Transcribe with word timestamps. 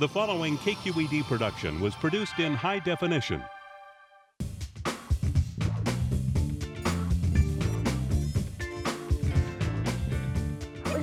The 0.00 0.08
following 0.08 0.58
KQED 0.58 1.22
production 1.22 1.80
was 1.80 1.94
produced 1.94 2.40
in 2.40 2.52
high 2.52 2.80
definition. 2.80 3.40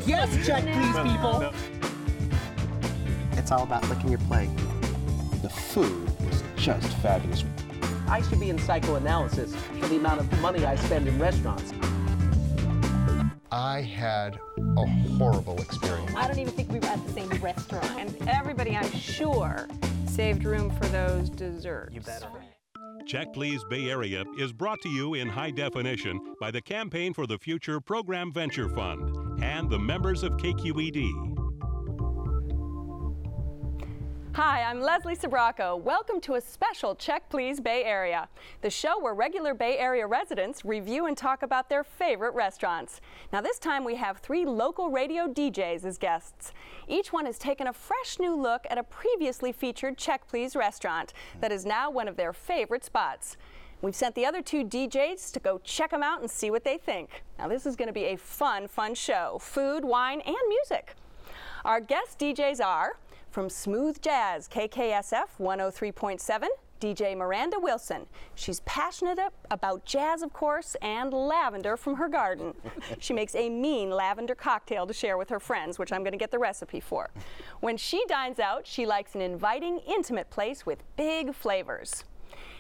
Yes, 0.06 0.46
check 0.46 0.64
please, 0.66 1.10
people. 1.10 1.54
It's 3.38 3.50
all 3.50 3.64
about 3.64 3.88
licking 3.88 4.10
your 4.10 4.20
plate. 4.20 4.50
The 5.42 5.50
food 5.50 6.06
was 6.26 6.44
just 6.58 6.92
fabulous. 6.98 7.46
I 8.10 8.22
should 8.24 8.42
be 8.42 8.50
in 8.50 8.60
psychoanalysis 8.60 9.56
for 9.80 9.88
the 9.88 9.96
amount 9.96 10.20
of 10.20 10.42
money 10.42 10.66
I 10.66 10.76
spend 10.76 11.08
in 11.08 11.18
restaurants. 11.18 11.72
I 13.52 13.82
had 13.82 14.40
a 14.78 14.86
horrible 15.18 15.62
experience. 15.62 16.14
I 16.16 16.26
don't 16.28 16.40
even 16.40 16.54
think 16.54 16.72
we 16.72 16.80
were 16.80 16.86
at 16.86 17.06
the 17.06 17.12
same 17.12 17.30
restaurant. 17.42 18.00
And 18.00 18.30
everybody, 18.30 18.78
I'm 18.78 18.92
sure, 18.94 19.68
saved 20.08 20.46
room 20.46 20.70
for 20.70 20.86
those 20.86 21.30
desserts. 21.30 21.94
You 21.94 22.00
better. 22.00 22.30
Check 23.06 23.34
Please 23.34 23.62
Bay 23.70 23.90
Area 23.90 24.24
is 24.38 24.54
brought 24.54 24.80
to 24.84 24.90
you 24.90 25.16
in 25.16 25.28
high 25.28 25.52
definition 25.52 26.36
by 26.40 26.50
the 26.52 26.62
Campaign 26.62 27.14
for 27.14 27.28
the 27.28 27.38
Future 27.38 27.82
Program 27.82 28.32
Venture 28.32 28.70
Fund 28.70 29.44
and 29.44 29.70
the 29.70 29.80
members 29.80 30.24
of 30.24 30.34
KQED. 30.34 31.31
Hi, 34.36 34.64
I'm 34.64 34.80
Leslie 34.80 35.18
Sbrocco. 35.18 35.78
Welcome 35.78 36.22
to 36.22 36.36
a 36.36 36.42
special 36.42 36.96
Check 36.96 37.28
Please 37.30 37.60
Bay 37.60 37.84
Area, 37.84 38.30
the 38.62 38.70
show 38.70 38.98
where 38.98 39.14
regular 39.14 39.54
Bay 39.54 39.78
Area 39.78 40.08
residents 40.08 40.64
review 40.64 41.08
and 41.08 41.18
talk 41.18 41.44
about 41.44 41.68
their 41.68 41.84
favorite 41.84 42.34
restaurants. 42.34 43.02
Now, 43.34 43.42
this 43.42 43.60
time 43.60 43.84
we 43.84 43.96
have 43.96 44.20
three 44.20 44.46
local 44.46 44.90
radio 44.90 45.28
DJs 45.28 45.84
as 45.84 45.98
guests. 45.98 46.54
Each 46.88 47.12
one 47.12 47.26
has 47.26 47.38
taken 47.38 47.68
a 47.68 47.74
fresh 47.74 48.20
new 48.20 48.34
look 48.34 48.66
at 48.70 48.78
a 48.78 48.84
previously 48.84 49.52
featured 49.52 49.98
Check 49.98 50.26
Please 50.30 50.56
restaurant 50.56 51.12
that 51.42 51.52
is 51.52 51.66
now 51.66 51.92
one 51.92 52.08
of 52.08 52.16
their 52.16 52.32
favorite 52.32 52.86
spots. 52.86 53.36
We've 53.82 53.94
sent 53.94 54.16
the 54.16 54.26
other 54.26 54.42
two 54.42 54.64
DJs 54.64 55.34
to 55.34 55.40
go 55.42 55.60
check 55.66 55.92
them 55.92 56.04
out 56.04 56.22
and 56.22 56.32
see 56.32 56.52
what 56.52 56.64
they 56.64 56.78
think. 56.78 57.24
Now, 57.38 57.50
this 57.50 57.66
is 57.66 57.76
going 57.76 57.90
to 57.90 57.94
be 57.94 58.06
a 58.06 58.16
fun, 58.16 58.70
fun 58.70 58.96
show 58.96 59.40
food, 59.42 59.84
wine, 59.84 60.22
and 60.22 60.38
music. 60.48 60.96
Our 61.66 61.82
guest 61.82 62.18
DJs 62.18 62.66
are 62.66 62.94
from 63.32 63.50
Smooth 63.50 64.02
Jazz, 64.02 64.48
KKSF 64.50 65.28
103.7, 65.40 66.48
DJ 66.82 67.16
Miranda 67.16 67.58
Wilson. 67.60 68.06
She's 68.36 68.60
passionate 68.62 69.20
about 69.50 69.86
jazz, 69.86 70.22
of 70.22 70.34
course, 70.34 70.76
and 70.82 71.14
lavender 71.14 71.78
from 71.78 71.96
her 71.96 72.10
garden. 72.10 72.54
she 73.00 73.14
makes 73.14 73.34
a 73.36 73.50
mean 73.50 73.90
lavender 73.90 74.36
cocktail 74.36 74.86
to 74.86 74.94
share 74.94 75.18
with 75.18 75.30
her 75.30 75.40
friends, 75.40 75.80
which 75.80 75.94
I'm 75.94 76.04
going 76.04 76.12
to 76.12 76.18
get 76.18 76.32
the 76.32 76.40
recipe 76.40 76.82
for. 76.82 77.10
When 77.62 77.78
she 77.78 78.04
dines 78.08 78.40
out, 78.40 78.68
she 78.68 78.86
likes 78.86 79.16
an 79.16 79.22
inviting, 79.22 79.80
intimate 79.88 80.30
place 80.30 80.66
with 80.66 80.84
big 80.98 81.34
flavors. 81.34 82.04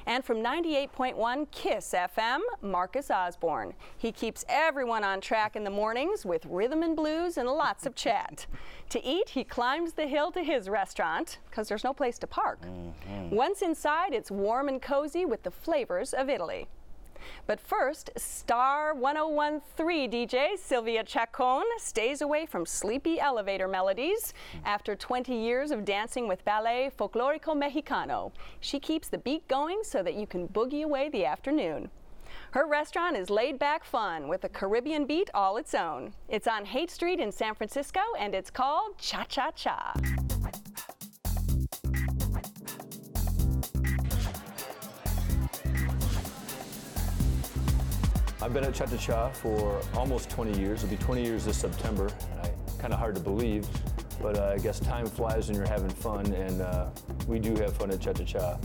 And 0.05 0.23
from 0.23 0.37
98.1 0.37 1.51
KISS 1.51 1.93
FM, 1.97 2.39
Marcus 2.61 3.11
Osborne. 3.11 3.73
He 3.97 4.11
keeps 4.11 4.43
everyone 4.49 5.03
on 5.03 5.21
track 5.21 5.55
in 5.55 5.63
the 5.63 5.69
mornings 5.69 6.25
with 6.25 6.45
rhythm 6.45 6.83
and 6.83 6.95
blues 6.95 7.37
and 7.37 7.47
lots 7.47 7.85
of 7.85 7.95
chat. 7.95 8.45
To 8.89 9.05
eat, 9.05 9.29
he 9.29 9.43
climbs 9.43 9.93
the 9.93 10.07
hill 10.07 10.31
to 10.31 10.43
his 10.43 10.69
restaurant 10.69 11.39
because 11.49 11.67
there's 11.67 11.83
no 11.83 11.93
place 11.93 12.17
to 12.19 12.27
park. 12.27 12.61
Mm-hmm. 12.61 13.35
Once 13.35 13.61
inside, 13.61 14.13
it's 14.13 14.31
warm 14.31 14.67
and 14.67 14.81
cozy 14.81 15.25
with 15.25 15.43
the 15.43 15.51
flavors 15.51 16.13
of 16.13 16.29
Italy. 16.29 16.67
But 17.47 17.59
first, 17.59 18.09
Star 18.17 18.93
1013 18.93 20.11
DJ 20.11 20.57
Sylvia 20.57 21.03
Chacon 21.03 21.63
stays 21.77 22.21
away 22.21 22.45
from 22.45 22.65
sleepy 22.65 23.19
elevator 23.19 23.67
melodies. 23.67 24.33
After 24.65 24.95
20 24.95 25.35
years 25.35 25.71
of 25.71 25.85
dancing 25.85 26.27
with 26.27 26.45
Ballet 26.45 26.91
Folklorico 26.97 27.55
Mexicano, 27.55 28.31
she 28.59 28.79
keeps 28.79 29.07
the 29.07 29.17
beat 29.17 29.47
going 29.47 29.79
so 29.83 30.03
that 30.03 30.15
you 30.15 30.27
can 30.27 30.47
boogie 30.47 30.83
away 30.83 31.09
the 31.09 31.25
afternoon. 31.25 31.89
Her 32.51 32.67
restaurant 32.67 33.15
is 33.15 33.29
laid 33.29 33.59
back 33.59 33.83
fun 33.83 34.27
with 34.27 34.43
a 34.43 34.49
Caribbean 34.49 35.05
beat 35.05 35.29
all 35.33 35.57
its 35.57 35.73
own. 35.73 36.13
It's 36.29 36.47
on 36.47 36.65
Haight 36.65 36.91
Street 36.91 37.19
in 37.19 37.31
San 37.31 37.55
Francisco 37.55 38.01
and 38.19 38.35
it's 38.35 38.49
called 38.49 38.97
Cha 38.97 39.23
Cha 39.23 39.51
Cha. 39.51 39.93
I've 48.43 48.53
been 48.53 48.63
at 48.63 48.73
Cha 48.73 48.87
Cha 48.87 49.29
for 49.29 49.79
almost 49.93 50.31
20 50.31 50.59
years. 50.59 50.83
It'll 50.83 50.97
be 50.97 51.03
20 51.03 51.23
years 51.23 51.45
this 51.45 51.57
September. 51.57 52.09
Kind 52.79 52.91
of 52.91 52.97
hard 52.97 53.13
to 53.13 53.21
believe, 53.21 53.67
but 54.19 54.35
uh, 54.35 54.55
I 54.55 54.57
guess 54.57 54.79
time 54.79 55.05
flies 55.05 55.47
when 55.47 55.57
you're 55.57 55.67
having 55.67 55.91
fun, 55.91 56.25
and 56.33 56.59
uh, 56.59 56.89
we 57.27 57.37
do 57.37 57.53
have 57.57 57.77
fun 57.77 57.91
at 57.91 58.01
Cha 58.01 58.13
Cha 58.13 58.23
Cha. 58.23 58.57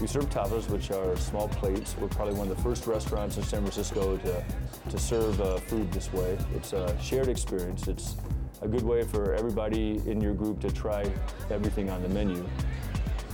We 0.00 0.06
serve 0.06 0.30
tapas, 0.30 0.70
which 0.70 0.90
are 0.90 1.14
small 1.18 1.48
plates. 1.48 1.96
We're 2.00 2.08
probably 2.08 2.32
one 2.32 2.50
of 2.50 2.56
the 2.56 2.62
first 2.62 2.86
restaurants 2.86 3.36
in 3.36 3.42
San 3.42 3.60
Francisco 3.60 4.16
to, 4.16 4.44
to 4.88 4.98
serve 4.98 5.38
uh, 5.42 5.58
food 5.58 5.92
this 5.92 6.10
way. 6.14 6.38
It's 6.54 6.72
a 6.72 6.98
shared 6.98 7.28
experience. 7.28 7.88
It's 7.88 8.16
a 8.62 8.68
good 8.68 8.84
way 8.84 9.02
for 9.02 9.34
everybody 9.34 10.00
in 10.06 10.18
your 10.18 10.32
group 10.32 10.60
to 10.60 10.72
try 10.72 11.10
everything 11.50 11.90
on 11.90 12.02
the 12.02 12.08
menu. 12.08 12.42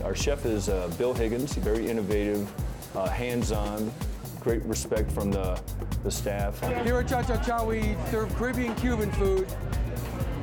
Our 0.03 0.17
chef 0.17 0.47
is 0.47 0.69
uh, 0.69 0.91
Bill 0.99 1.15
Higgins, 1.15 1.55
very 1.55 1.89
innovative, 1.89 2.51
uh, 2.97 3.09
hands-on, 3.09 3.93
great 4.43 4.65
respect 4.65 5.11
from 5.13 5.31
the, 5.31 5.61
the 6.03 6.11
staff. 6.11 6.61
Here 6.85 6.99
at 6.99 7.09
Cha 7.09 7.23
Cha 7.23 7.37
Cha, 7.43 7.65
we 7.65 7.97
serve 8.11 8.35
Caribbean 8.35 8.75
Cuban 8.75 9.11
food. 9.13 9.47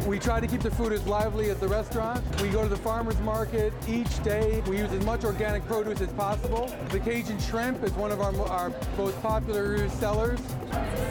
We 0.07 0.17
try 0.17 0.39
to 0.39 0.47
keep 0.47 0.61
the 0.61 0.71
food 0.71 0.93
as 0.93 1.05
lively 1.05 1.49
as 1.49 1.59
the 1.59 1.67
restaurant. 1.67 2.23
We 2.41 2.47
go 2.47 2.63
to 2.63 2.69
the 2.69 2.77
farmer's 2.77 3.19
market 3.19 3.73
each 3.87 4.23
day. 4.23 4.63
We 4.67 4.77
use 4.77 4.91
as 4.93 5.03
much 5.03 5.25
organic 5.25 5.65
produce 5.65 5.99
as 5.99 6.13
possible. 6.13 6.73
The 6.91 6.99
Cajun 7.01 7.39
shrimp 7.39 7.83
is 7.83 7.91
one 7.93 8.11
of 8.11 8.21
our, 8.21 8.33
our 8.47 8.71
most 8.97 9.21
popular 9.21 9.89
sellers, 9.89 10.39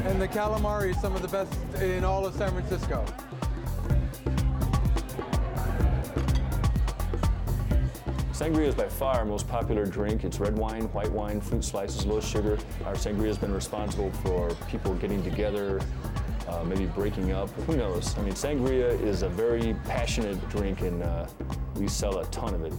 and 0.07 0.21
the 0.21 0.29
calamari 0.29 0.91
is 0.91 1.01
some 1.01 1.15
of 1.15 1.21
the 1.21 1.29
best 1.29 1.53
in 1.83 2.03
all 2.03 2.25
of 2.25 2.35
San 2.35 2.51
Francisco. 2.53 3.05
Sangria 8.39 8.69
is 8.69 8.77
by 8.77 8.89
far 8.89 9.17
our 9.17 9.25
most 9.25 9.49
popular 9.49 9.85
drink. 9.85 10.23
It's 10.23 10.39
red 10.39 10.57
wine, 10.57 10.85
white 10.93 11.11
wine, 11.11 11.41
fruit 11.41 11.65
slices, 11.65 12.07
low 12.07 12.21
sugar. 12.21 12.57
Our 12.85 12.95
sangria 12.95 13.27
has 13.27 13.37
been 13.37 13.53
responsible 13.53 14.13
for 14.23 14.55
people 14.71 14.95
getting 14.95 15.25
together, 15.25 15.81
uh, 16.47 16.63
maybe 16.63 16.87
breaking 16.87 17.33
up. 17.33 17.51
Who 17.67 17.77
knows? 17.77 18.17
I 18.17 18.23
mean, 18.23 18.35
sangria 18.35 18.91
is 19.03 19.23
a 19.23 19.29
very 19.29 19.75
passionate 19.87 20.39
drink, 20.51 20.83
and 20.83 21.03
uh, 21.03 21.27
we 21.75 21.89
sell 21.89 22.21
a 22.21 22.27
ton 22.27 22.55
of 22.55 22.65
it. 22.65 22.73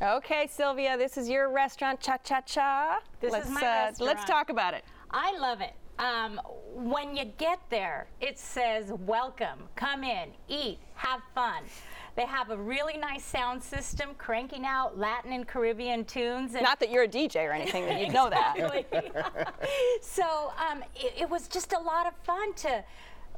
Okay, 0.00 0.46
Sylvia, 0.48 0.96
this 0.96 1.16
is 1.16 1.28
your 1.28 1.50
restaurant, 1.50 1.98
Cha 1.98 2.18
Cha 2.18 2.42
Cha. 2.42 3.00
This 3.20 3.32
let's, 3.32 3.46
is 3.46 3.52
my 3.52 3.60
uh, 3.60 3.86
restaurant. 3.86 4.00
Let's 4.00 4.24
talk 4.24 4.50
about 4.50 4.74
it. 4.74 4.84
I 5.10 5.36
love 5.36 5.60
it. 5.60 5.74
Um, 5.98 6.40
when 6.74 7.16
you 7.16 7.26
get 7.38 7.60
there, 7.70 8.06
it 8.20 8.38
says 8.38 8.92
welcome, 9.06 9.68
come 9.76 10.04
in, 10.04 10.30
eat, 10.48 10.78
have 10.94 11.20
fun. 11.34 11.62
They 12.16 12.26
have 12.26 12.50
a 12.50 12.56
really 12.56 12.96
nice 12.96 13.24
sound 13.24 13.62
system 13.62 14.10
cranking 14.18 14.64
out 14.66 14.96
Latin 14.96 15.32
and 15.32 15.46
Caribbean 15.46 16.04
tunes. 16.04 16.54
And 16.54 16.62
Not 16.62 16.78
that 16.80 16.90
you're 16.90 17.04
a 17.04 17.08
DJ 17.08 17.48
or 17.48 17.52
anything, 17.52 17.86
that 17.86 18.00
you'd 18.00 18.12
know 18.12 18.30
that. 18.30 19.54
So 20.00 20.52
um, 20.70 20.84
it, 20.94 21.22
it 21.22 21.30
was 21.30 21.48
just 21.48 21.72
a 21.72 21.78
lot 21.78 22.06
of 22.06 22.14
fun 22.24 22.54
to 22.54 22.84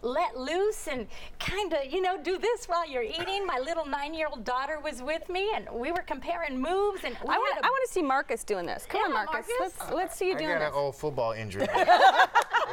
let 0.02 0.38
loose 0.38 0.88
and 0.88 1.06
kind 1.40 1.72
of, 1.72 1.86
you 1.90 2.00
know, 2.00 2.20
do 2.22 2.38
this 2.38 2.66
while 2.66 2.88
you're 2.88 3.02
eating. 3.02 3.46
My 3.46 3.58
little 3.58 3.86
nine-year-old 3.86 4.44
daughter 4.44 4.78
was 4.80 5.02
with 5.02 5.28
me, 5.28 5.50
and 5.54 5.66
we 5.72 5.90
were 5.92 6.02
comparing 6.02 6.60
moves. 6.60 7.04
And 7.04 7.14
we 7.24 7.28
I 7.34 7.38
want, 7.38 7.54
had 7.54 7.64
I 7.64 7.68
a- 7.68 7.70
want 7.70 7.86
to 7.86 7.92
see 7.92 8.02
Marcus 8.02 8.44
doing 8.44 8.66
this. 8.66 8.86
Come 8.88 9.02
on, 9.02 9.12
Marcus. 9.12 9.46
Marcus. 9.58 9.78
Let's 9.80 9.92
let's 9.92 10.16
see 10.16 10.28
you 10.28 10.34
I 10.34 10.38
doing 10.38 10.50
got 10.58 10.62
an 10.62 10.72
old 10.74 10.96
football 10.96 11.32
injury. 11.32 11.62
it 11.68 11.68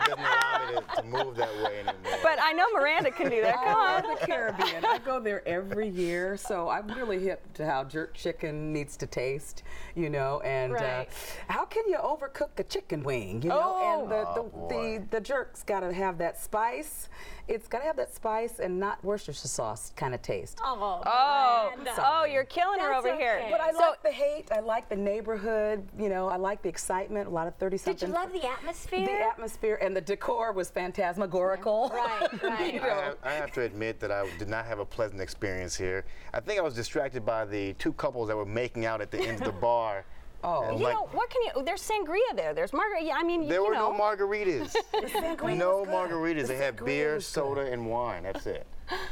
doesn't 0.06 0.20
allow 0.20 0.68
me 0.70 0.76
to, 0.76 1.02
to 1.02 1.04
move 1.04 1.36
that 1.38 1.56
way 1.64 1.80
anymore. 1.80 2.20
But 2.22 2.40
I 2.42 2.52
know 2.54 2.66
Miranda 2.74 3.12
can 3.12 3.30
do 3.30 3.42
that. 3.42 3.56
Come 3.56 3.78
I 3.78 3.96
on. 4.04 4.16
the 4.20 4.26
Caribbean. 4.26 4.86
I 4.86 5.00
go 5.00 5.20
there 5.20 5.48
every 5.48 5.88
year, 5.90 6.38
so 6.38 6.70
I'm 6.70 6.88
really 6.90 7.20
hip 7.20 7.42
to 7.54 7.66
how 7.66 7.84
jerk 7.84 8.14
chicken 8.14 8.74
needs 8.74 8.98
to 8.98 9.08
taste, 9.08 9.64
you 9.96 10.10
know. 10.10 10.42
And 10.42 10.74
Right. 10.74 11.08
uh, 11.08 11.54
how 11.54 11.66
can 11.66 11.84
you 11.88 11.98
overcook 11.98 12.50
a 12.58 12.64
chicken 12.64 13.04
wing, 13.04 13.42
you 13.42 13.50
know? 13.50 14.02
and 14.02 14.12
the 14.12 14.28
Oh, 14.28 14.34
the, 14.36 14.42
boy. 14.44 15.00
the, 15.00 15.18
the 15.18 15.22
jerk's 15.22 15.64
got 15.64 15.82
to 15.82 15.94
have 15.94 16.18
that 16.20 16.40
spice. 16.40 17.10
It's 17.48 17.68
got 17.68 17.80
to 17.80 17.86
have 17.86 17.98
that 17.98 18.14
spice 18.14 18.60
and 18.60 18.80
not 18.80 19.04
Worcestershire 19.04 19.48
sauce 19.48 19.92
kind 19.96 20.14
of 20.14 20.22
taste. 20.22 20.60
Oh, 20.64 21.02
Oh, 21.06 21.72
Miranda. 21.76 21.92
oh, 21.98 22.26
you're 22.26 22.44
killing 22.46 22.80
her 22.80 22.90
That's 22.94 23.06
over 23.06 23.16
here. 23.18 23.44
But 23.52 23.60
I 23.62 23.72
So- 23.72 23.80
like 23.80 24.02
the 24.04 24.12
Haight. 24.12 24.52
I 24.52 24.60
like 24.60 24.88
the 24.90 24.96
neighborhood. 24.96 25.88
You 25.98 26.10
know, 26.10 26.28
I 26.30 26.38
like 26.38 26.62
the 26.62 26.70
excitement. 26.70 27.28
A 27.28 27.32
lot 27.32 27.48
of 27.48 27.56
thirty 27.56 27.78
something. 27.78 28.08
Did 28.10 28.16
something. 28.16 28.34
you 28.36 28.42
love 28.42 28.42
the 28.42 28.50
atmosphere? 28.60 29.06
The 29.06 29.12
atmosphere 29.26 29.80
and 29.82 29.96
the 29.96 30.02
decor 30.02 30.52
was 30.54 30.70
phantasmagorical. 30.70 31.92
Right, 31.94 32.44
right. 32.44 32.74
You 32.74 32.80
I 32.82 32.84
know. 32.88 32.90
have, 33.02 33.18
I 33.24 33.32
have 33.34 33.52
to 33.54 33.62
admit 33.62 34.00
that 34.00 34.12
I 34.12 34.28
did 34.38 34.50
not 34.50 34.66
have 34.66 34.80
a 34.80 34.86
pleasant 34.86 35.22
experience 35.22 35.76
here. 35.76 36.06
I 36.34 36.40
think 36.40 36.60
I 36.60 36.62
was 36.62 36.74
distracted 36.74 37.26
by 37.26 37.46
the 37.46 37.74
two 37.74 37.94
couples 37.94 38.28
that 38.30 38.36
were 38.38 38.46
making 38.46 38.86
out 38.86 39.02
at 39.02 39.12
the 39.12 39.20
end 39.20 39.40
of 39.40 39.46
the 39.46 39.52
bar 39.60 40.06
Oh. 40.44 40.64
And 40.64 40.78
You 40.80 40.86
like- 40.86 40.94
know, 40.96 41.08
what 41.14 41.30
can 41.30 41.42
you, 41.44 41.52
oh, 41.56 41.64
there's 41.64 41.82
sangria 41.82 42.36
there, 42.36 42.54
there's 42.54 42.74
margarita, 42.74 43.06
yeah, 43.06 43.16
I 43.18 43.24
mean, 43.24 43.48
there 43.48 43.60
you 43.62 43.68
were 43.68 43.74
know. 43.74 43.92
no 43.92 43.98
margaritas. 43.98 44.76
sangria 44.94 45.58
no 45.58 45.80
was 45.80 45.88
good. 45.88 45.94
margaritas. 45.96 46.42
The 46.42 46.48
They 46.54 46.58
had 46.58 46.84
beer, 46.84 47.20
soda, 47.22 47.62
and 47.62 47.88
wine. 47.90 48.24
That's 48.24 48.46
it. 48.46 48.66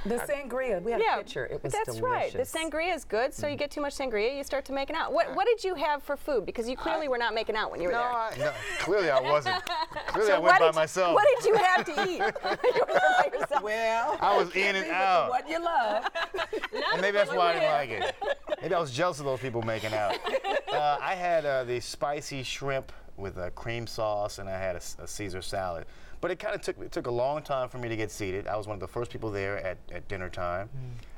The 0.05 0.15
sangria, 0.15 0.81
we 0.81 0.91
had 0.91 1.01
yeah, 1.01 1.15
a 1.15 1.17
picture. 1.19 1.45
It 1.45 1.63
was 1.63 1.73
that's 1.73 1.99
right. 1.99 2.31
The 2.31 2.39
sangria 2.39 2.93
is 2.93 3.05
good, 3.05 3.33
so 3.33 3.47
you 3.47 3.55
get 3.55 3.71
too 3.71 3.81
much 3.81 3.95
sangria, 3.95 4.35
you 4.35 4.43
start 4.43 4.65
to 4.65 4.73
making 4.73 4.95
out. 4.95 5.13
What 5.13 5.35
What 5.35 5.47
did 5.47 5.63
you 5.63 5.75
have 5.75 6.03
for 6.03 6.17
food? 6.17 6.45
Because 6.45 6.67
you 6.67 6.75
clearly 6.75 7.07
were 7.07 7.17
not 7.17 7.33
making 7.33 7.55
out 7.55 7.71
when 7.71 7.81
you 7.81 7.87
were 7.87 7.93
No, 7.93 7.99
there. 7.99 8.11
I, 8.11 8.35
no, 8.37 8.53
clearly 8.79 9.09
I 9.09 9.19
wasn't. 9.19 9.61
Clearly 10.07 10.29
So 10.29 10.35
I 10.35 10.39
went 10.39 10.59
by 10.59 10.67
you- 10.67 10.73
myself. 10.73 11.13
What 11.13 11.25
did 11.35 11.45
you 11.47 11.55
have 11.55 11.85
to 11.85 11.91
eat? 12.09 12.19
you 12.75 12.81
were 12.81 12.93
there 12.93 13.01
by 13.19 13.29
yourself. 13.33 13.63
Well, 13.63 14.17
I 14.19 14.37
was 14.37 14.53
in 14.55 14.75
and 14.75 14.87
out. 14.91 15.29
What 15.29 15.49
you 15.49 15.63
love. 15.63 16.05
And 16.93 17.01
maybe 17.01 17.17
that's 17.17 17.31
why 17.31 17.51
I 17.51 17.53
didn't 17.53 17.71
like 17.71 17.89
it. 17.89 18.15
Maybe 18.61 18.75
I 18.75 18.79
was 18.79 18.91
jealous 18.91 19.19
of 19.19 19.25
those 19.25 19.39
people 19.39 19.61
making 19.61 19.93
out. 19.93 20.17
Uh, 20.71 20.97
I 21.01 21.15
had 21.15 21.45
uh, 21.45 21.63
the 21.63 21.79
spicy 21.79 22.43
shrimp 22.43 22.91
with 23.17 23.37
a 23.37 23.51
cream 23.51 23.87
sauce, 23.87 24.39
and 24.39 24.49
I 24.49 24.57
had 24.57 24.75
a 24.75 25.07
Caesar 25.07 25.41
salad. 25.41 25.85
But 26.21 26.29
it 26.29 26.37
kind 26.37 26.53
of 26.53 26.61
took 26.61 26.79
it 26.79 26.91
took 26.91 27.07
a 27.07 27.11
long 27.11 27.41
time 27.41 27.67
for 27.67 27.79
me 27.79 27.89
to 27.89 27.95
get 27.95 28.11
seated. 28.11 28.47
I 28.47 28.55
was 28.55 28.67
one 28.67 28.75
of 28.75 28.79
the 28.79 28.87
first 28.87 29.11
people 29.11 29.31
there 29.31 29.57
at, 29.65 29.79
at 29.91 30.07
dinner 30.07 30.29
time, 30.29 30.69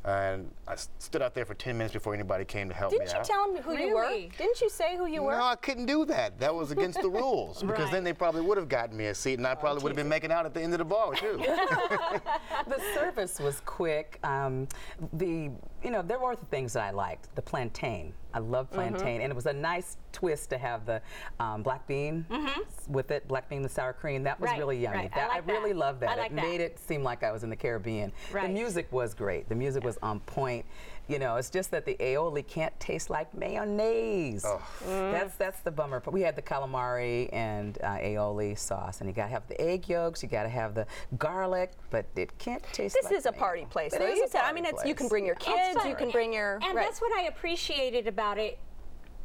and 0.06 0.50
I 0.66 0.76
stood 1.00 1.22
out 1.22 1.34
there 1.34 1.46
for 1.46 1.54
10 1.54 1.78
minutes 1.78 1.94
before 1.94 2.14
anybody 2.14 2.46
came 2.46 2.70
to 2.70 2.74
help 2.74 2.92
Didn't 2.92 3.08
me 3.08 3.12
you 3.12 3.18
out. 3.20 3.26
tell 3.26 3.54
them 3.54 3.62
who 3.62 3.78
you 3.78 3.94
were? 3.94 4.10
Didn't 4.38 4.62
you 4.62 4.70
say 4.70 4.96
who 4.96 5.06
you 5.06 5.22
were? 5.22 5.34
No, 5.34 5.44
I 5.44 5.56
couldn't 5.58 5.88
do 5.88 6.06
that. 6.06 6.40
That 6.40 6.56
was 6.56 6.72
against 6.72 7.02
the 7.02 7.10
rules 7.22 7.62
because 7.62 7.92
then 7.92 8.06
they 8.06 8.14
probably 8.14 8.42
would 8.42 8.58
have 8.58 8.70
gotten 8.70 8.96
me 8.96 9.08
a 9.08 9.16
seat, 9.16 9.40
and 9.40 9.46
I 9.46 9.56
probably 9.56 9.84
would 9.84 9.90
have 9.90 9.98
been 9.98 10.08
making 10.08 10.32
out 10.32 10.46
at 10.46 10.54
the 10.54 10.62
end 10.62 10.74
of 10.74 10.80
the 10.80 10.86
bar 10.86 11.14
too. 11.16 11.38
the 12.68 12.82
service 12.94 13.40
was 13.40 13.62
quick. 13.66 14.20
Um, 14.24 14.70
the 15.12 15.52
you 15.84 15.92
know 15.92 16.02
there 16.02 16.20
were 16.20 16.38
the 16.38 16.46
things 16.46 16.74
that 16.74 16.84
I 16.84 16.92
liked. 16.92 17.34
The 17.36 17.42
plantain, 17.42 18.14
I 18.34 18.40
love 18.40 18.72
plantain, 18.72 19.22
and 19.22 19.32
it 19.32 19.36
was 19.36 19.46
a 19.46 19.54
nice 19.54 19.98
twist 20.12 20.50
to 20.50 20.58
have 20.58 20.86
the 20.86 21.02
um, 21.40 21.62
black 21.64 21.86
bean 21.88 22.26
s- 22.32 22.88
with 22.90 23.12
it, 23.12 23.28
black 23.28 23.48
bean 23.50 23.62
with 23.62 23.72
sour 23.72 23.94
cream. 23.94 24.24
That 24.24 24.40
was 24.40 24.50
Right, 24.50 24.60
really 24.60 24.78
yummy. 24.78 24.98
right. 24.98 25.12
I 25.14 25.16
That, 25.20 25.30
like 25.30 25.46
that. 25.46 25.52
really 25.54 25.74
loved 25.74 26.00
that. 26.02 26.10
I 26.12 26.16
like 26.16 26.32
it 26.32 26.36
that. 26.36 26.42
made 26.46 26.62
it 26.62 26.80
seem 26.80 27.04
like 27.04 27.24
I 27.24 27.32
was 27.32 27.44
in 27.44 27.50
the 27.50 27.56
Caribbean. 27.56 28.12
The 28.30 28.36
Right. 28.36 28.50
music 28.52 28.92
was 28.92 29.14
great. 29.14 29.50
The 29.50 29.56
music 29.56 29.84
was 29.84 29.98
on 30.02 30.20
point. 30.22 30.66
You 31.08 31.20
know, 31.20 31.36
it's 31.36 31.50
just 31.50 31.70
that 31.72 31.86
the 31.86 31.96
aioli 32.00 32.48
can't 32.48 32.78
taste 32.80 33.10
like 33.10 33.34
mayonnaise. 33.34 34.46
That's 34.88 35.36
that's 35.36 35.60
the 35.62 35.72
bummer. 35.72 36.00
But 36.00 36.14
we 36.14 36.22
had 36.22 36.36
the 36.36 36.42
calamari 36.42 37.30
and 37.34 37.78
uh, 37.84 37.98
aioli 37.98 38.58
sauce, 38.58 39.02
and 39.02 39.10
you 39.10 39.14
gotta 39.14 39.30
have 39.32 39.46
the 39.48 39.60
egg 39.60 39.90
yolks. 39.90 40.24
You 40.24 40.30
gotta 40.30 40.50
have 40.50 40.76
the 40.76 40.88
garlic, 41.18 41.74
but 41.90 42.06
it 42.16 42.38
can't 42.38 42.64
taste. 42.72 42.96
Like 42.96 43.04
This 43.04 43.12
like 43.12 43.20
is 43.20 43.26
a 43.26 43.32
mayo. 43.32 43.40
party 43.40 43.66
place, 43.70 43.94
It 43.94 44.00
though. 44.00 44.08
is 44.08 44.18
You 44.18 44.26
a 44.26 44.30
said, 44.30 44.42
I 44.46 44.54
mean, 44.54 44.66
it's 44.66 44.86
you 44.86 44.96
can 44.96 45.08
bring 45.10 45.26
your 45.26 45.36
kids, 45.36 45.78
you 45.86 45.96
can 45.96 46.10
bring 46.10 46.32
your. 46.34 46.56
And 46.64 46.76
right. 46.76 46.86
that's 46.86 47.02
what 47.02 47.12
I 47.20 47.24
appreciated 47.24 48.08
about 48.08 48.38
it. 48.38 48.58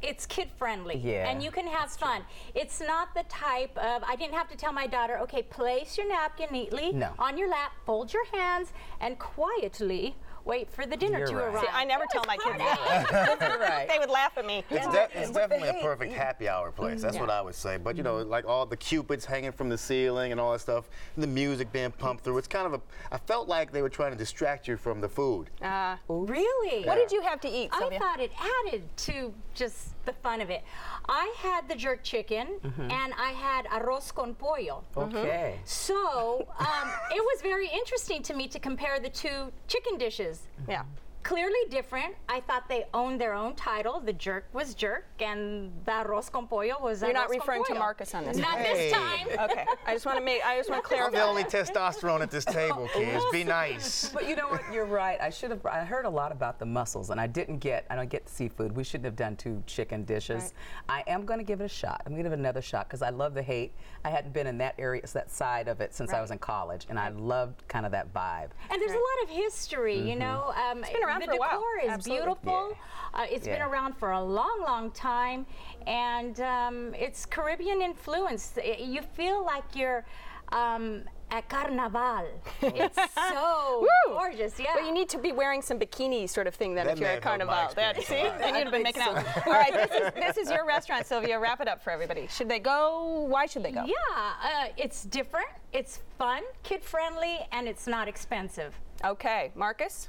It's 0.03 0.27
kid 0.27 0.49
friendly. 0.57 0.97
Yeah, 0.97 1.29
And 1.29 1.43
you 1.43 1.51
can 1.51 1.67
have 1.67 1.91
fun. 1.91 2.23
It's 2.55 2.81
not 2.81 3.15
the 3.15 3.25
type 3.29 3.77
of, 3.77 4.03
I 4.07 4.15
didn't 4.17 4.35
have 4.35 4.49
to 4.49 4.57
tell 4.57 4.73
my 4.73 4.87
daughter, 4.87 5.19
okay, 5.21 5.43
place 5.43 5.97
your 5.99 6.09
napkin 6.09 6.49
neatly 6.53 6.93
No. 6.93 7.11
on 7.19 7.37
your 7.37 7.49
lap, 7.49 7.73
fold 7.85 8.13
your 8.13 8.25
hands, 8.27 8.73
and 9.01 9.19
quietly 9.19 10.15
wait 10.45 10.71
for 10.71 10.87
the 10.87 10.97
dinner 10.97 11.19
You're 11.19 11.27
to 11.29 11.35
right. 11.37 11.55
arrive. 11.55 11.61
See, 11.63 11.69
I 11.75 11.85
never 11.85 12.05
It 12.05 12.11
tell 12.11 12.23
was 12.23 12.27
my 12.29 12.37
kids 12.39 12.59
that. 12.59 13.39
right. 13.61 13.87
they 13.93 13.99
would 13.99 14.09
laugh 14.09 14.39
at 14.39 14.47
me. 14.47 14.65
It's, 14.71 14.87
de- 14.87 15.09
it's 15.15 15.31
definitely 15.33 15.69
a 15.69 15.75
perfect 15.83 16.13
happy 16.15 16.49
hour 16.49 16.71
place. 16.71 17.03
That's 17.03 17.19
what 17.19 17.29
I 17.29 17.43
would 17.43 17.55
say. 17.55 17.77
But 17.77 17.97
you 17.97 18.03
know, 18.03 18.17
like 18.19 18.47
all 18.47 18.65
the 18.65 18.77
cupids 18.77 19.27
hanging 19.27 19.53
from 19.53 19.69
the 19.69 19.77
ceiling 19.77 20.33
and 20.33 20.41
all 20.41 20.53
that 20.53 20.61
stuff, 20.61 20.89
the 21.19 21.27
music 21.27 21.71
being 21.71 21.91
pumped 21.91 22.25
through. 22.25 22.39
It's 22.39 22.49
kind 22.49 22.67
of 22.67 22.73
a. 22.73 22.81
I 23.13 23.19
felt 23.19 23.47
like 23.49 23.73
they 23.73 23.83
were 23.83 23.91
trying 23.91 24.13
to 24.13 24.17
distract 24.17 24.67
you 24.69 24.79
from 24.79 25.03
the 25.03 25.09
food. 25.09 25.51
Uh, 25.61 25.97
Really? 26.09 26.85
what 26.87 26.95
did 26.95 27.13
you 27.13 27.21
have 27.23 27.41
to 27.43 27.49
eat, 27.49 27.69
I 27.73 27.99
thought 27.99 28.19
it 28.21 28.33
added 28.67 28.85
to 28.99 29.35
just 29.55 29.88
the 30.05 30.13
fun 30.13 30.41
of 30.41 30.51
it. 30.51 30.63
I 31.09 31.35
had 31.39 31.69
the 31.69 31.75
jerk 31.75 32.03
chicken 32.03 32.47
and 32.79 33.13
I 33.19 33.33
had 33.33 33.67
arroz 33.67 34.13
con 34.15 34.35
pollo. 34.35 34.83
Okay. 34.97 35.59
So 35.65 36.47
um, 36.59 36.89
it 37.11 37.23
was 37.23 37.43
very 37.43 37.69
interesting 37.69 38.23
to 38.25 38.35
me 38.35 38.49
to 38.49 38.59
compare 38.59 38.99
the 39.01 39.11
two 39.11 39.53
chicken 39.67 39.99
dishes. 39.99 40.43
yeah. 40.69 40.83
Clearly 41.29 41.59
different. 41.69 42.15
I 42.27 42.41
thought 42.41 42.71
they 42.71 42.87
owned 42.95 43.21
their 43.21 43.35
own 43.35 43.55
title. 43.55 44.01
The 44.01 44.15
jerk 44.15 44.47
was 44.55 44.75
jerk, 44.75 45.05
and 45.21 45.71
the 45.85 45.93
arroz 45.93 46.33
con 46.33 46.47
pollo 46.47 46.81
was 46.81 47.03
You're 47.03 47.13
not 47.13 47.29
arroz 47.29 47.33
con 47.33 47.39
referring 47.41 47.65
to. 47.65 47.75
Marcus 47.75 48.15
on 48.15 48.25
this. 48.25 48.39
Not 48.39 48.57
Hey. 48.57 48.89
this 48.89 48.93
time. 48.95 49.29
Okay. 49.51 49.67
I 49.87 49.93
just 49.93 50.07
want 50.07 50.19
to 50.19 50.25
make. 50.25 50.43
I 50.43 50.57
just 50.57 50.71
want 50.71 50.89
to 50.89 50.97
I'm 50.97 51.13
the 51.13 51.23
only 51.23 51.45
testosterone 51.45 52.23
at 52.23 52.31
this 52.31 52.47
table, 52.47 52.89
kids. 52.95 53.23
Be 53.31 53.45
nice. 53.45 54.09
But 54.09 54.27
you 54.27 54.37
know 54.37 54.49
what? 54.49 54.63
You're 54.73 54.87
right. 54.87 55.21
I 55.21 55.29
should 55.29 55.51
have. 55.51 55.65
I 55.67 55.85
heard 55.85 56.07
a 56.07 56.11
lot 56.11 56.33
about 56.33 56.59
the 56.59 56.65
mussels, 56.65 57.11
and 57.11 57.21
I 57.21 57.27
didn't 57.27 57.59
get. 57.59 57.85
I 57.91 57.95
don't 57.95 58.09
get 58.09 58.27
seafood. 58.27 58.75
We 58.75 58.83
shouldn't 58.83 59.05
have 59.05 59.17
done 59.17 59.37
two 59.37 59.63
chicken 59.67 60.05
dishes. 60.05 60.55
I 60.89 61.05
am 61.07 61.27
going 61.27 61.41
to 61.41 61.45
give 61.45 61.61
it 61.61 61.65
a 61.65 61.69
shot. 61.69 62.01
I'm 62.07 62.13
going 62.13 62.25
to 62.25 62.31
give 62.31 62.33
it 62.33 62.39
another 62.41 62.63
shot 62.63 62.89
because 62.89 63.03
I 63.03 63.11
love 63.11 63.35
the 63.35 63.43
Haight. 63.43 63.75
I 64.03 64.09
hadn't 64.09 64.33
been 64.33 64.47
in 64.47 64.57
that 64.59 64.77
area, 64.79 65.03
that 65.13 65.31
side 65.31 65.69
of 65.69 65.83
it 65.83 65.95
since 65.95 66.15
I 66.15 66.23
was 66.23 66.31
in 66.31 66.39
college, 66.39 66.87
and 66.89 66.99
I 66.99 67.11
loved 67.11 67.69
kind 67.69 67.85
of 67.85 67.93
that 67.93 68.15
vibe. 68.15 68.49
And 68.71 68.81
there's 68.81 68.93
a 68.93 68.95
lot 68.95 69.25
of 69.25 69.29
history, 69.29 69.99
you 69.99 70.17
know. 70.17 70.55
Um, 70.71 70.81
been 70.81 71.05
around 71.05 71.18
the 71.21 71.27
for 71.27 71.33
a 71.33 71.37
while. 71.39 71.51
decor 71.51 71.79
is 71.85 71.91
Absolutely. 71.91 72.25
beautiful. 72.27 72.77
Uh, 73.15 73.27
it's 73.31 73.47
been 73.47 73.63
around 73.63 73.97
for 73.97 74.13
a 74.13 74.23
long, 74.23 74.61
long 74.63 74.91
time, 74.93 75.47
and 75.87 76.41
um, 76.41 76.95
it's 76.95 77.25
Caribbean 77.27 77.81
influence. 77.83 78.53
I- 78.59 78.77
You 78.81 79.03
feel 79.03 79.45
like 79.45 79.65
you're 79.75 80.05
um, 80.53 81.03
at 81.31 81.49
Carnaval. 81.49 82.27
It's 82.63 82.99
so 83.15 83.87
gorgeous, 84.09 84.59
yeah. 84.59 84.67
But 84.75 84.85
you 84.85 84.93
need 84.93 85.09
to 85.11 85.19
be 85.19 85.33
wearing 85.33 85.61
some 85.63 85.79
bikini 85.79 86.29
sort 86.29 86.47
of 86.47 86.55
thing 86.55 86.75
then 86.75 86.87
That 86.87 86.93
if 86.95 87.01
you're 87.01 87.09
at 87.09 87.23
have 87.23 87.39
helped 87.39 87.47
my 87.47 87.55
Carnival. 87.55 87.75
That, 87.75 87.97
see, 87.97 88.01
experience 88.01 88.29
a 88.29 88.33
lot. 88.33 88.41
then 88.41 88.55
you'd 88.55 88.65
have 88.65 88.73
been 88.73 88.83
making 88.83 89.03
out. 89.03 89.47
All 89.47 89.53
right, 89.53 89.73
this 89.73 89.91
is, 89.91 90.13
this 90.15 90.37
is 90.39 90.51
your 90.51 90.65
restaurant, 90.67 91.07
Sylvia. 91.07 91.39
Wrap 91.39 91.61
it 91.61 91.69
up 91.69 91.83
for 91.83 91.91
everybody. 91.91 92.27
Should 92.29 92.49
they 92.49 92.59
go? 92.59 93.27
Why 93.29 93.45
should 93.47 93.63
they 93.63 93.73
go? 93.73 93.85
yeah, 93.85 93.95
uh, 94.43 94.67
it's 94.77 95.05
different, 95.05 95.49
it's 95.73 96.01
fun, 96.19 96.43
kid 96.63 96.83
friendly, 96.83 97.39
and 97.53 97.67
it's 97.69 97.87
not 97.87 98.09
expensive. 98.09 98.75
Okay, 99.05 99.51
Marcus. 99.55 100.09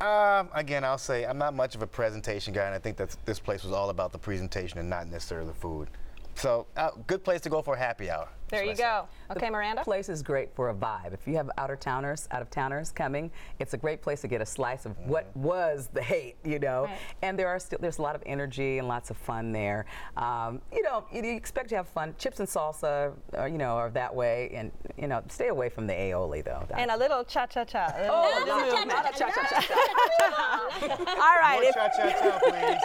Um, 0.00 0.48
again, 0.54 0.84
I'll 0.84 0.98
say 0.98 1.24
I'm 1.24 1.38
not 1.38 1.54
much 1.54 1.74
of 1.74 1.82
a 1.82 1.86
presentation 1.86 2.52
guy, 2.52 2.66
and 2.66 2.74
I 2.74 2.78
think 2.78 2.96
that 2.96 3.16
this 3.24 3.38
place 3.38 3.62
was 3.62 3.72
all 3.72 3.90
about 3.90 4.12
the 4.12 4.18
presentation 4.18 4.78
and 4.78 4.90
not 4.90 5.08
necessarily 5.08 5.46
the 5.46 5.54
food. 5.54 5.88
So, 6.34 6.66
uh, 6.76 6.90
good 7.06 7.22
place 7.22 7.40
to 7.42 7.48
go 7.48 7.62
for 7.62 7.74
a 7.74 7.78
happy 7.78 8.10
hour. 8.10 8.28
There 8.54 8.64
you 8.64 8.70
what 8.70 8.80
I 8.80 8.82
go. 8.82 9.08
Okay, 9.36 9.50
Miranda. 9.50 9.82
place 9.82 10.08
is 10.08 10.22
great 10.22 10.54
for 10.54 10.70
a 10.70 10.74
vibe. 10.74 11.12
If 11.12 11.26
you 11.26 11.36
have 11.36 11.50
outer 11.58 11.76
towners, 11.76 12.28
out 12.30 12.42
of 12.42 12.50
towners 12.50 12.90
coming, 12.92 13.30
it's 13.58 13.74
a 13.74 13.76
great 13.76 14.02
place 14.02 14.20
to 14.22 14.28
get 14.28 14.40
a 14.40 14.46
slice 14.46 14.86
of 14.86 14.96
what 14.98 15.34
was 15.36 15.88
the 15.92 16.00
Haight, 16.02 16.36
you 16.44 16.58
know. 16.58 16.84
Right. 16.84 16.98
And 17.22 17.38
there 17.38 17.48
are 17.48 17.58
still 17.58 17.78
there's 17.80 17.98
a 17.98 18.02
lot 18.02 18.14
of 18.14 18.22
energy 18.26 18.78
and 18.78 18.88
lots 18.88 19.10
of 19.10 19.16
fun 19.16 19.52
there. 19.52 19.86
Um, 20.16 20.60
you 20.72 20.82
know, 20.82 21.04
you, 21.12 21.22
you 21.22 21.36
expect 21.36 21.68
to 21.70 21.76
have 21.76 21.88
fun. 21.88 22.14
Chips 22.18 22.40
and 22.40 22.48
salsa, 22.48 23.12
uh, 23.36 23.44
you 23.44 23.58
know, 23.58 23.76
are 23.76 23.90
that 23.90 24.14
way, 24.14 24.50
and 24.54 24.70
you 24.96 25.06
know, 25.06 25.22
stay 25.28 25.48
away 25.48 25.68
from 25.68 25.86
the 25.86 25.92
aioli 25.94 26.44
though. 26.44 26.66
And 26.76 26.90
a 26.90 26.96
little 26.96 27.24
cha 27.24 27.46
cha 27.46 27.64
cha. 27.64 27.92
Oh, 27.96 28.22
A 28.22 28.40
little 28.40 28.58
no, 28.58 28.76
move. 28.80 28.88
not 28.88 29.20
a 29.20 29.24
All 30.82 31.38
right. 31.40 31.60
More 31.62 31.72
cha-cha-cha, 31.72 32.38
please. 32.40 32.80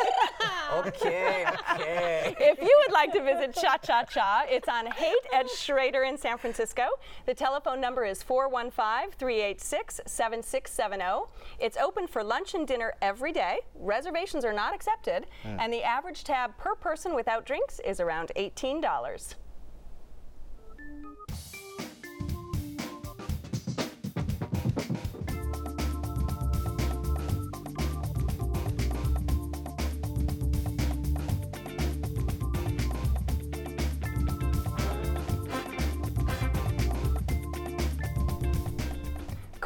okay, 0.87 1.45
okay. 1.73 2.35
if 2.39 2.61
you 2.61 2.83
would 2.83 2.93
like 2.93 3.11
to 3.13 3.23
visit 3.23 3.55
Cha 3.55 3.77
Cha 3.77 4.03
Cha, 4.03 4.45
it's 4.47 4.67
on 4.67 4.85
Haight 4.87 5.15
at 5.33 5.49
Shrader 5.59 6.07
in 6.07 6.17
San 6.17 6.37
Francisco. 6.37 6.83
The 7.25 7.33
telephone 7.33 7.81
number 7.81 8.05
is 8.05 8.23
415 8.23 9.11
386 9.17 10.01
7670. 10.05 11.31
It's 11.59 11.77
open 11.77 12.07
for 12.07 12.23
lunch 12.23 12.53
and 12.53 12.67
dinner 12.67 12.93
every 13.01 13.31
day. 13.31 13.59
Reservations 13.75 14.45
are 14.45 14.53
not 14.53 14.73
accepted, 14.73 15.25
and 15.43 15.71
the 15.71 15.83
average 15.83 16.23
tab 16.23 16.57
per 16.57 16.75
person 16.75 17.13
without 17.15 17.45
drinks 17.45 17.79
is 17.85 17.99
around 17.99 18.31
$18. 18.35 19.35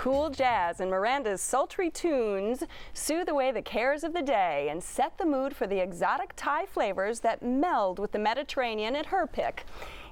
Cool 0.03 0.31
jazz 0.31 0.81
and 0.81 0.91
Miranda's 0.91 1.39
sultry 1.39 1.89
tunes 1.89 2.65
soothe 2.91 3.29
away 3.29 3.53
the 3.53 3.61
cares 3.61 4.03
of 4.03 4.11
the 4.11 4.21
day 4.21 4.67
and 4.69 4.83
set 4.83 5.17
the 5.17 5.25
mood 5.25 5.55
for 5.55 5.65
the 5.65 5.79
exotic 5.79 6.33
Thai 6.35 6.65
flavors 6.65 7.21
that 7.21 7.41
meld 7.41 7.99
with 7.99 8.11
the 8.11 8.19
Mediterranean 8.19 8.97
at 8.97 9.05
her 9.05 9.25
pick. 9.25 9.63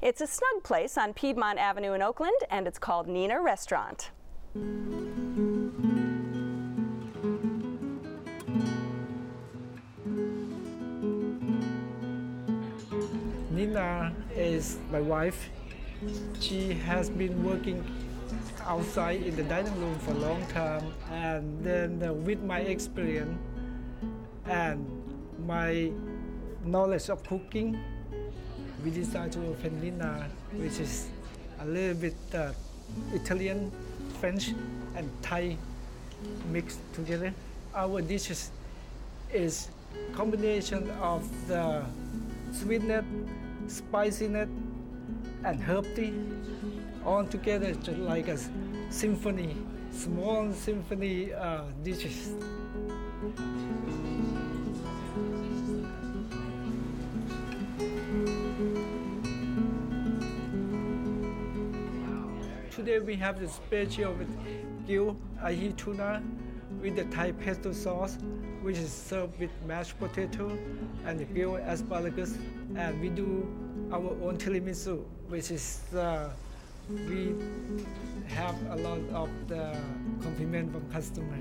It's 0.02 0.22
a 0.22 0.28
snug 0.28 0.64
place 0.64 0.98
on 0.98 1.14
Piedmont 1.14 1.60
Avenue 1.60 1.92
in 1.92 2.02
Oakland, 2.02 2.38
and 2.50 2.68
it's 2.68 2.80
called 2.80 3.06
Ninna 3.06 3.44
Restaurant. 3.44 4.12
Nina 13.52 14.16
is 14.34 14.78
my 14.90 15.02
wife. 15.02 15.50
She 16.40 16.76
has 16.76 17.10
been 17.10 17.44
working 17.44 17.84
outside 18.68 19.22
in 19.24 19.36
the 19.36 19.44
dining 19.44 19.76
room 19.80 19.98
for 20.00 20.12
a 20.12 20.16
long 20.16 20.46
time, 20.48 20.94
and 21.12 21.64
then 21.64 22.02
uh, 22.04 22.14
with 22.14 22.42
my 22.44 22.60
experience 22.60 23.38
and 24.46 24.86
my 25.46 25.92
knowledge 26.66 27.10
of 27.10 27.24
cooking, 27.24 27.80
we 28.84 28.92
decided 28.92 29.34
to 29.34 29.40
open 29.48 29.80
Ninna, 29.82 30.28
which 30.54 30.80
is 30.80 31.08
a 31.60 31.66
little 31.66 31.96
bit 31.96 32.16
uh, 32.34 32.52
Italian, 33.14 33.72
French, 34.20 34.54
and 34.96 35.10
Thai 35.22 35.58
mixed 36.52 36.80
together. 36.94 37.34
Our 37.74 38.02
dishes 38.02 38.52
is 39.34 39.70
combination 40.14 40.90
of 41.02 41.24
the 41.48 41.84
sweetness, 42.52 43.06
spiciness, 43.68 44.50
and 45.44 45.62
herbty 45.62 46.12
all 47.06 47.26
together 47.26 47.74
just 47.74 47.98
like 47.98 48.28
a 48.28 48.38
symphony, 48.90 49.56
small 49.92 50.52
symphony 50.54 51.34
uh, 51.34 51.64
dishes. 51.84 52.34
Today 62.76 63.00
we 63.00 63.16
have 63.16 63.40
the 63.40 63.48
special 63.48 64.14
with 64.14 64.30
gill 64.88 65.16
ahi 65.44 65.74
tuna 65.78 66.24
with 66.82 66.96
the 66.96 67.04
Thai 67.06 67.32
pesto 67.32 67.72
sauce, 67.72 68.18
which 68.62 68.78
is 68.78 68.92
served 68.92 69.40
with 69.40 69.52
mashed 69.68 70.00
potato 70.00 70.58
and 71.06 71.34
gill 71.36 71.56
asparagus. 71.58 72.38
And 72.76 73.00
we 73.00 73.10
do 73.10 73.48
our 73.92 74.10
own 74.24 74.38
tiramisu, 74.38 75.04
which 75.28 75.52
is 75.52 75.82
uh, 75.94 76.30
we 76.90 77.36
have 78.28 78.56
a 78.72 78.76
lot 78.78 79.00
of 79.14 79.30
the 79.48 79.76
compliment 80.22 80.72
from 80.72 80.90
customer. 80.92 81.38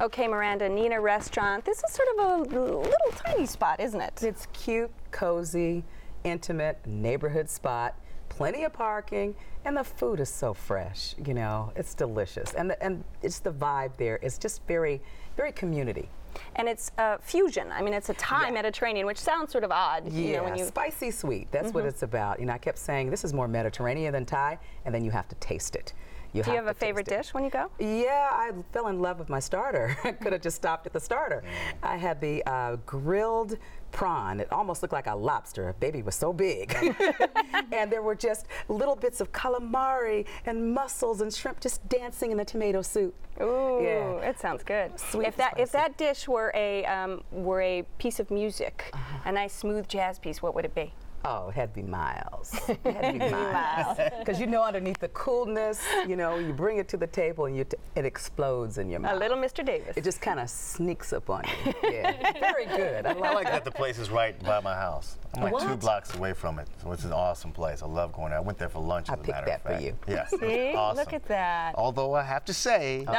Okay, 0.00 0.28
Miranda, 0.28 0.68
Ninna 0.68 1.02
Restaurant. 1.02 1.64
This 1.64 1.82
is 1.82 1.92
sort 1.92 2.08
of 2.16 2.24
a 2.24 2.54
little 2.54 2.86
tiny 3.16 3.46
spot, 3.46 3.80
isn't 3.80 4.00
it? 4.00 4.22
It's 4.22 4.46
cute, 4.52 4.92
cozy, 5.10 5.82
intimate 6.22 6.78
neighborhood 6.86 7.50
spot. 7.50 7.96
Plenty 8.28 8.62
of 8.62 8.72
parking, 8.72 9.34
and 9.64 9.76
the 9.76 9.82
food 9.82 10.20
is 10.20 10.28
so 10.28 10.54
fresh. 10.54 11.16
You 11.26 11.34
know, 11.34 11.72
it's 11.74 11.94
delicious, 11.94 12.54
and 12.54 12.70
the, 12.70 12.80
and 12.80 13.02
it's 13.22 13.40
the 13.40 13.50
vibe 13.50 13.96
there. 13.96 14.20
It's 14.22 14.38
just 14.38 14.62
very, 14.68 15.00
very 15.36 15.50
community. 15.50 16.08
And 16.56 16.68
it's 16.68 16.90
a 16.98 17.18
fusion. 17.18 17.70
I 17.72 17.82
mean, 17.82 17.94
it's 17.94 18.08
a 18.08 18.14
Thai 18.14 18.46
Yeah. 18.48 18.50
Mediterranean, 18.54 19.06
which 19.06 19.18
sounds 19.18 19.52
sort 19.52 19.64
of 19.64 19.70
odd. 19.72 20.06
Yeah, 20.10 20.20
You 20.26 20.36
know, 20.38 20.44
when 20.44 20.56
you 20.56 20.64
spicy 20.66 21.10
sweet. 21.10 21.50
That's 21.52 21.72
what 21.72 21.84
Mhm. 21.84 21.88
it's 21.88 22.02
about. 22.02 22.40
You 22.40 22.46
know, 22.46 22.52
I 22.52 22.58
kept 22.58 22.78
saying 22.78 23.10
this 23.10 23.24
is 23.24 23.32
more 23.34 23.48
Mediterranean 23.48 24.12
than 24.12 24.24
Thai, 24.26 24.58
and 24.84 24.94
then 24.94 25.04
you 25.04 25.10
have 25.10 25.28
to 25.28 25.34
taste 25.36 25.76
it. 25.76 25.92
do 26.34 26.38
you 26.50 26.56
have 26.56 26.66
a 26.66 26.74
favorite 26.74 27.08
it. 27.08 27.16
dish 27.16 27.32
when 27.34 27.42
you 27.42 27.50
go? 27.50 27.70
Yeah, 27.78 28.28
I 28.30 28.52
fell 28.72 28.88
in 28.88 29.00
love 29.00 29.18
with 29.18 29.28
my 29.30 29.40
starter. 29.40 29.96
I 30.04 30.12
could 30.12 30.32
have 30.34 30.42
just 30.42 30.56
stopped 30.56 30.86
at 30.86 30.92
the 30.92 31.00
starter. 31.00 31.42
I 31.82 31.96
had 31.96 32.20
the 32.20 32.44
uh, 32.46 32.76
grilled 32.86 33.56
prawn. 33.92 34.40
It 34.40 34.50
almost 34.52 34.82
looked 34.82 34.92
like 34.92 35.06
a 35.06 35.14
lobster. 35.14 35.74
Baby 35.80 36.02
was 36.02 36.14
so 36.14 36.32
big. 36.32 36.74
and 37.72 37.90
there 37.90 38.02
were 38.02 38.14
just 38.14 38.46
little 38.68 38.96
bits 38.96 39.20
of 39.20 39.32
calamari 39.32 40.26
and 40.46 40.74
mussels 40.74 41.20
and 41.20 41.32
shrimp 41.32 41.60
just 41.60 41.86
dancing 41.88 42.30
in 42.30 42.36
the 42.38 42.44
tomato 42.44 42.82
soup. 42.82 43.14
Ooh, 43.40 43.80
Yeah. 43.82 44.28
it 44.28 44.38
sounds 44.40 44.62
good. 44.62 44.98
Sweet 44.98 45.26
if 45.28 45.36
that 45.36 45.58
if 45.58 45.70
that 45.72 45.96
dish 45.96 46.26
were 46.28 46.50
a 46.54 46.84
um, 46.86 47.22
were 47.30 47.60
a 47.60 47.82
piece 47.98 48.18
of 48.20 48.30
music, 48.30 48.90
Uh-huh. 48.92 49.18
a 49.26 49.32
nice 49.32 49.52
smooth 49.52 49.86
jazz 49.88 50.18
piece, 50.18 50.42
what 50.42 50.54
would 50.54 50.64
it 50.64 50.74
be? 50.74 50.92
Oh, 51.24 51.48
it 51.48 51.54
had 51.54 51.74
to 51.74 51.82
be 51.82 51.86
miles. 51.86 52.54
It 52.68 52.78
had 52.84 53.00
to 53.02 53.12
be 53.12 53.18
miles. 53.18 53.98
Miles. 53.98 53.98
Because 54.18 54.40
you 54.40 54.46
know, 54.46 54.62
underneath 54.62 54.98
the 54.98 55.08
coolness, 55.08 55.82
you 56.06 56.16
know, 56.16 56.36
you 56.36 56.52
bring 56.52 56.78
it 56.78 56.88
to 56.88 56.96
the 56.96 57.06
table 57.06 57.46
and 57.46 57.56
you 57.56 57.64
t- 57.64 57.76
it 57.96 58.04
explodes 58.04 58.78
in 58.78 58.88
your 58.88 59.00
mouth. 59.00 59.14
A 59.14 59.18
little 59.18 59.36
Mr. 59.36 59.64
Davis. 59.64 59.96
It 59.96 60.04
just 60.04 60.20
kind 60.20 60.38
of 60.38 60.48
sneaks 60.50 61.12
up 61.12 61.28
on 61.30 61.44
you. 61.64 61.72
Yeah, 61.90 62.32
very 62.38 62.66
good. 62.66 63.06
I 63.06 63.10
I 63.10 63.12
like, 63.14 63.34
like 63.34 63.44
that 63.46 63.64
the 63.64 63.70
place 63.70 63.98
is 63.98 64.10
right 64.10 64.38
by 64.44 64.60
my 64.60 64.74
house. 64.74 65.16
I'm 65.34 65.42
like 65.42 65.58
two 65.62 65.76
blocks 65.76 66.14
away 66.14 66.32
from 66.34 66.58
it, 66.58 66.68
so 66.82 66.92
it's 66.92 67.04
an 67.04 67.12
awesome 67.12 67.50
place. 67.52 67.82
I 67.82 67.86
love 67.86 68.12
going 68.12 68.30
there. 68.30 68.38
I 68.38 68.42
went 68.42 68.58
there 68.58 68.68
for 68.68 68.80
lunch. 68.80 69.08
I 69.10 69.14
as 69.14 69.18
a 69.20 69.22
picked 69.22 69.34
matter 69.36 69.46
that 69.46 69.56
of 69.56 69.62
for 69.62 69.68
fact. 69.70 69.82
you. 69.82 69.94
Yes, 70.06 70.32
it 70.32 70.40
was 70.40 70.50
See, 70.50 70.74
awesome. 70.74 70.96
look 70.98 71.12
at 71.12 71.24
that. 71.26 71.74
Although 71.76 72.14
I 72.14 72.22
have 72.22 72.44
to 72.46 72.54
say, 72.54 73.04
Uh-huh. 73.06 73.14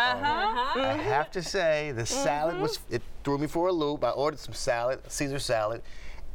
I 0.79 0.98
have 1.03 1.32
to 1.32 1.41
say, 1.44 1.91
the 1.91 2.06
salad 2.06 2.58
was 2.60 2.77
Mm-hmm. 2.77 2.96
it 2.96 3.01
threw 3.24 3.38
me 3.38 3.48
for 3.48 3.68
a 3.68 3.72
loop. 3.74 4.03
I 4.03 4.12
ordered 4.12 4.39
some 4.39 4.53
salad, 4.53 5.00
Caesar 5.08 5.39
salad, 5.39 5.82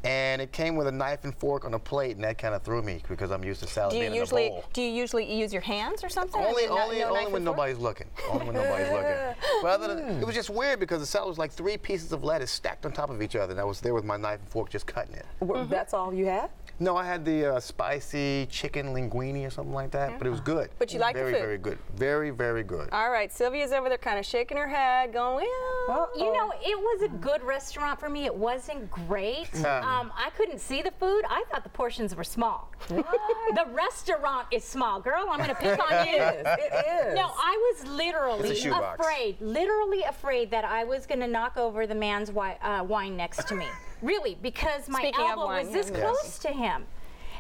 and 0.05 0.43
it 0.43 0.53
came 0.53 0.77
with 0.77 0.87
a 0.87 0.93
knife 0.93 1.25
and 1.25 1.35
fork 1.35 1.65
on 1.65 1.73
a 1.75 1.79
plate, 1.79 2.15
and 2.17 2.25
that 2.25 2.37
kind 2.39 2.55
of 2.55 2.63
threw 2.63 2.83
me 2.83 3.03
because 3.09 3.31
I'm 3.31 3.43
used 3.43 3.61
to 3.63 3.67
salad 3.67 3.93
Do 3.93 3.97
you 3.97 4.03
being 4.05 4.15
usually 4.15 4.47
in 4.47 4.53
a 4.53 4.55
bowl. 4.57 4.65
do 4.75 4.83
you 4.83 4.91
usually 4.93 5.35
use 5.35 5.53
your 5.53 5.63
hands 5.63 6.05
or 6.05 6.09
something? 6.11 6.41
I 6.41 6.45
Only, 6.45 6.63
mean, 6.67 6.71
no- 6.75 6.83
only, 6.83 6.99
no 6.99 7.17
only 7.17 7.33
when 7.33 7.45
nobody's 7.45 7.79
looking. 7.79 8.07
Only 8.31 8.47
when 8.47 8.55
nobody's 8.55 8.91
looking. 8.91 9.35
But 9.63 9.81
other 9.81 9.95
than, 9.95 10.17
hmm. 10.17 10.21
it 10.21 10.27
was 10.27 10.35
just 10.35 10.51
weird 10.51 10.79
because 10.79 11.01
the 11.01 11.07
salad 11.07 11.29
was 11.29 11.39
like 11.39 11.51
three 11.51 11.79
pieces 11.79 12.13
of 12.13 12.23
lettuce 12.23 12.51
stacked 12.51 12.85
on 12.85 12.93
top 12.93 13.09
of 13.09 13.23
each 13.23 13.35
other, 13.35 13.53
and 13.53 13.61
I 13.61 13.65
was 13.65 13.81
there 13.81 13.95
with 13.95 14.05
my 14.05 14.17
knife 14.19 14.41
and 14.41 14.49
fork 14.49 14.69
just 14.69 14.87
cutting 14.87 15.15
it. 15.15 15.25
W- 15.41 15.63
mm-hmm. 15.63 15.71
That's 15.71 15.95
all 15.95 16.13
you 16.13 16.27
had? 16.27 16.51
No, 16.81 16.97
I 16.97 17.05
had 17.05 17.25
the 17.25 17.55
uh, 17.55 17.61
spicy 17.61 18.47
chicken 18.51 18.89
linguine 18.89 19.47
or 19.47 19.51
something 19.51 19.73
like 19.73 19.93
that, 19.93 20.19
but 20.19 20.27
it 20.27 20.31
was 20.31 20.41
good. 20.41 20.71
But 20.79 20.93
you 20.93 20.99
like 20.99 21.15
the 21.15 21.21
very, 21.21 21.33
food? 21.33 21.39
very 21.39 21.47
very 21.47 21.59
good. 21.59 21.79
Very, 21.95 22.31
very 22.31 22.63
good. 22.65 22.89
All 22.91 23.11
right, 23.11 23.33
Sylvia's 23.33 23.73
over 23.73 23.89
there 23.89 23.99
kind 23.99 24.19
of 24.19 24.27
shaking 24.27 24.57
her 24.57 24.67
head, 24.67 25.13
going, 25.13 25.47
well, 25.87 26.11
You 26.17 26.33
know, 26.33 26.53
it 26.61 26.77
was 26.79 27.03
a 27.03 27.09
good 27.09 27.43
restaurant 27.43 28.01
for 28.01 28.09
me. 28.09 28.25
It 28.25 28.35
wasn't 28.35 28.91
great. 28.91 29.49
Yeah. 29.55 29.79
Um, 29.79 30.13
I 30.17 30.31
couldn't 30.31 30.61
see 30.61 30.83
the 30.83 30.91
food. 30.93 31.23
I 31.29 31.45
thought 31.51 31.63
the 31.63 31.71
portions 31.71 32.17
were 32.17 32.25
small. 32.25 32.71
the 32.89 33.67
restaurant 33.73 34.49
is 34.51 34.65
small, 34.65 35.01
girl. 35.01 35.27
I'm 35.31 35.39
going 35.39 35.51
to 35.51 35.55
pick 35.55 35.79
on 35.91 36.07
you. 36.09 36.15
It 36.25 36.37
is. 36.41 36.47
It 36.47 37.09
is. 37.09 37.15
No, 37.15 37.31
I 37.37 37.73
was 37.73 37.87
literally 37.91 38.51
It's 38.51 38.65
a 38.65 38.71
afraid, 38.73 39.41
literally 39.41 40.03
afraid 40.03 40.51
that 40.51 40.65
I 40.65 40.85
was 40.85 41.07
going 41.07 41.21
to 41.21 41.27
knock 41.27 41.57
over 41.57 41.87
the 41.87 41.95
man's 41.95 42.29
wi- 42.29 42.59
uh, 42.63 42.83
wine 42.85 43.17
next 43.17 43.47
to 43.49 43.55
me. 43.55 43.67
Really, 44.05 44.37
because 44.41 44.89
my 44.89 44.99
Speaking 45.01 45.25
elbow 45.27 45.47
wine, 45.47 45.65
was 45.67 45.75
this 45.75 45.91
yes. 45.91 46.01
close 46.01 46.39
to 46.41 46.49
him. 46.49 46.85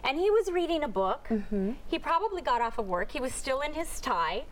And 0.02 0.18
he 0.18 0.30
was 0.30 0.50
reading 0.50 0.82
a 0.84 0.88
book. 0.88 1.26
Mm-hmm. 1.30 1.72
He 1.86 1.98
probably 1.98 2.42
got 2.42 2.60
off 2.60 2.78
of 2.78 2.86
work. 2.86 3.10
He 3.10 3.20
was 3.20 3.32
still 3.34 3.60
in 3.60 3.72
his 3.74 4.00
tie, 4.00 4.44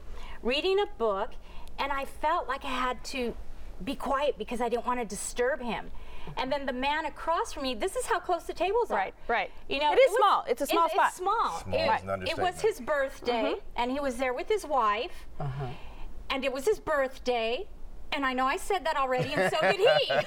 reading 0.42 0.78
a 0.80 0.86
book, 0.98 1.30
and 1.78 1.92
I 1.92 2.04
felt 2.04 2.48
like 2.48 2.64
I 2.64 2.68
had 2.68 3.02
to 3.06 3.34
be 3.84 3.94
quiet 3.94 4.38
because 4.38 4.60
I 4.60 4.68
didn't 4.68 4.86
want 4.86 5.00
to 5.00 5.06
disturb 5.06 5.60
him. 5.60 5.90
And 6.36 6.52
then 6.52 6.66
the 6.66 6.72
man 6.72 7.04
across 7.06 7.52
from 7.52 7.64
me, 7.64 7.74
this 7.74 7.96
is 7.96 8.06
how 8.06 8.20
close 8.20 8.44
the 8.44 8.52
tables 8.52 8.90
are. 8.90 8.96
Right, 8.96 9.14
right. 9.28 9.50
You 9.68 9.80
know, 9.80 9.92
It 9.92 9.96
is 9.98 10.10
was- 10.10 10.18
small. 10.18 10.44
It's 10.48 10.62
a 10.62 10.66
small 10.66 10.88
spot. 10.88 11.06
It's 11.08 11.16
small. 11.16 11.60
Small 11.64 11.74
it, 11.74 12.22
is 12.22 12.30
it 12.30 12.38
was 12.38 12.60
his 12.60 12.80
birthday, 12.80 13.42
Mm-hmm. 13.54 13.58
and 13.76 13.90
he 13.90 14.00
was 14.00 14.16
there 14.16 14.32
with 14.32 14.48
his 14.48 14.64
wife. 14.64 15.26
Uh-huh. 15.40 15.66
And 16.30 16.44
it 16.44 16.52
was 16.52 16.64
his 16.64 16.78
birthday. 16.78 17.66
And 18.14 18.26
I 18.26 18.32
know 18.34 18.46
I 18.46 18.56
said 18.58 18.84
that 18.84 18.96
already, 18.96 19.32
and 19.32 19.52
so 19.52 19.60
did 19.62 19.80
he. 19.80 20.12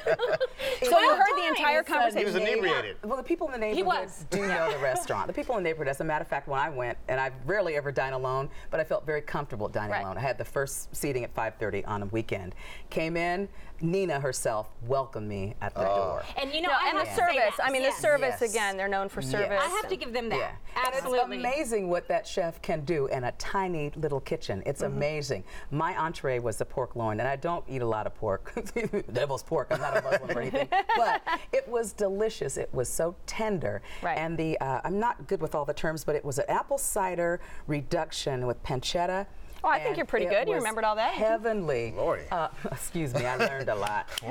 So 0.86 0.90
you 1.00 1.06
Twelve 1.08 1.18
heard 1.20 1.38
the 1.38 1.48
entire 1.48 1.84
times. 1.84 2.14
conversation. 2.14 2.20
He 2.20 2.26
was 2.26 2.36
inebriated. 2.36 2.98
Well, 3.04 3.16
the 3.18 3.24
people 3.24 3.48
in 3.52 3.60
the 3.62 3.68
He 3.68 3.76
neighborhood 3.76 4.06
was. 4.06 4.26
do 4.30 4.46
know 4.46 4.72
the 4.72 4.78
restaurant. 4.80 5.28
The 5.28 5.34
people 5.34 5.56
in 5.58 5.64
the 5.64 5.70
neighborhood, 5.70 5.88
as 5.88 6.02
a 6.02 6.04
matter 6.04 6.22
of 6.22 6.28
fact, 6.28 6.48
when 6.48 6.60
I 6.60 6.70
went, 6.70 6.98
and 7.08 7.20
I 7.20 7.32
rarely 7.46 7.76
ever 7.76 7.92
dine 7.92 8.14
alone, 8.14 8.50
but 8.72 8.80
I 8.80 8.84
felt 8.84 9.06
very 9.06 9.22
comfortable 9.22 9.68
dining 9.70 9.92
Right. 9.92 10.04
alone. 10.04 10.18
I 10.18 10.22
had 10.22 10.38
the 10.38 10.46
first 10.46 10.94
seating 10.96 11.24
at 11.24 11.34
5:30 11.34 11.86
on 11.86 12.04
a 12.04 12.06
weekend. 12.08 12.56
Came 12.90 13.16
in, 13.16 13.48
Nina 13.82 14.20
herself 14.20 14.70
welcomed 14.88 15.28
me 15.28 15.56
at 15.62 15.74
the 15.76 15.82
door. 15.84 16.24
And 16.38 16.54
you 16.54 16.62
know, 16.62 16.70
No, 16.70 16.76
I 16.80 16.90
and 16.90 17.00
the 17.00 17.16
service. 17.16 17.56
I 17.64 17.72
mean, 17.72 17.82
Yes. 17.84 17.96
the 17.96 18.02
service 18.02 18.38
Yes. 18.42 18.52
again. 18.54 18.78
They're 18.78 18.88
known 18.88 19.10
for 19.10 19.22
Yes. 19.22 19.32
service. 19.32 19.62
I 19.62 19.68
have 19.68 19.88
to 19.90 19.96
give 19.96 20.14
them 20.14 20.30
that. 20.30 20.38
Yeah. 20.38 20.52
Absolutely. 20.88 21.38
It's 21.38 21.46
amazing 21.46 21.90
what 21.90 22.08
that 22.08 22.26
chef 22.28 22.62
can 22.62 22.82
do 22.86 23.08
in 23.08 23.24
a 23.24 23.32
tiny 23.34 23.92
little 23.96 24.20
kitchen. 24.20 24.64
It's 24.66 24.82
Mm-hmm. 24.82 24.96
amazing. 24.98 25.44
My 25.72 25.96
entree 25.98 26.40
was 26.40 26.58
the 26.58 26.66
pork 26.66 26.96
loin, 26.96 27.20
and 27.20 27.28
I 27.28 27.36
don't 27.36 27.64
eat 27.68 27.82
a 27.82 27.86
lot 27.88 28.08
of 28.08 28.16
pork. 28.16 28.54
Devil's 29.14 29.44
pork. 29.44 29.68
I'm 29.72 29.80
not 29.82 29.98
a 29.98 30.02
Muslim 30.02 30.38
or 30.38 30.42
anything. 30.42 30.68
But 30.98 31.22
it 31.52 31.68
was 31.68 31.92
delicious. 31.94 32.58
It 32.58 32.70
was 32.74 32.88
so 32.90 33.16
tender. 33.26 33.82
Right. 34.02 34.18
And 34.18 34.38
the 34.38 34.58
uh, 34.60 34.82
I'm 34.84 35.00
not 35.00 35.28
good 35.28 35.42
with 35.42 35.54
all 35.56 35.66
the 35.66 35.74
terms, 35.74 36.04
but 36.04 36.16
it 36.16 36.24
was 36.24 36.40
an 36.40 36.46
apple 36.50 36.78
cider 36.78 37.40
reduction 37.68 38.46
with 38.48 38.62
pancetta. 38.64 39.26
Oh, 39.66 39.70
I 39.70 39.80
think 39.80 39.98
you're 39.98 40.06
pretty 40.06 40.28
good. 40.28 40.48
You 40.48 40.54
remembered 40.54 40.84
all 40.84 40.96
that. 40.96 41.14
Heavenly. 41.14 41.94
Lordy. 41.98 42.24
Uh, 42.32 42.50
excuse 42.72 43.14
me, 43.16 43.26
I 43.26 43.36
learned 43.36 43.70
a 43.70 43.76
lot. 43.76 44.08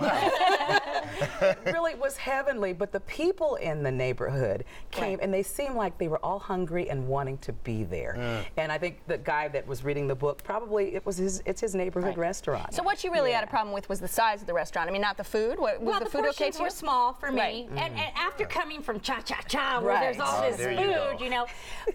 it 1.41 1.59
really 1.67 1.97
was 1.97 2.17
heavenly, 2.17 2.73
but 2.73 2.93
the 2.93 3.01
people 3.01 3.57
in 3.57 3.83
the 3.83 3.91
neighborhood 3.91 4.65
came 4.93 5.19
and 5.21 5.35
they 5.35 5.43
seemed 5.43 5.75
like 5.75 5.99
they 5.99 6.07
were 6.07 6.25
all 6.25 6.39
hungry 6.39 6.89
and 6.89 7.09
wanting 7.09 7.39
to 7.39 7.53
be 7.53 7.83
there. 7.83 8.45
And 8.57 8.71
I 8.71 8.79
think 8.79 9.01
the 9.09 9.19
guy 9.19 9.49
that 9.49 9.67
was 9.67 9.83
reading 9.83 10.07
the 10.07 10.15
book 10.15 10.43
probably 10.45 10.95
it 10.95 11.05
was 11.05 11.17
his 11.17 11.43
it's 11.47 11.61
his 11.61 11.75
neighborhood 11.75 12.17
restaurant. 12.17 12.73
So 12.73 12.83
what 12.83 13.03
you 13.03 13.13
really 13.13 13.33
had 13.33 13.43
a 13.43 13.49
problem 13.49 13.75
with 13.75 13.89
was 13.89 14.01
the 14.01 14.09
size 14.09 14.41
of 14.41 14.47
the 14.47 14.55
restaurant. 14.55 14.89
I 14.89 14.93
mean, 14.93 15.03
not 15.03 15.17
the 15.17 15.25
food. 15.25 15.59
What, 15.59 15.81
was 15.81 15.87
well, 15.89 15.99
the, 15.99 16.05
the, 16.05 16.11
food 16.11 16.21
okay 16.27 16.51
portions 16.51 16.57
to 16.57 16.63
were 16.63 16.71
small 16.71 17.13
for 17.13 17.33
me, 17.33 17.41
Right. 17.41 17.69
and, 17.71 17.99
and 17.99 18.13
after 18.17 18.45
coming 18.45 18.83
from 18.83 19.01
Cha 19.01 19.21
Cha 19.21 19.41
Cha, 19.49 19.81
where 19.81 19.99
there's 19.99 20.21
all 20.21 20.43
Oh, 20.45 20.49
this 20.49 20.57
there 20.57 20.73
you 20.73 20.79
food, 20.79 21.19
go. 21.19 21.25
you, 21.25 21.31
know. 21.31 21.47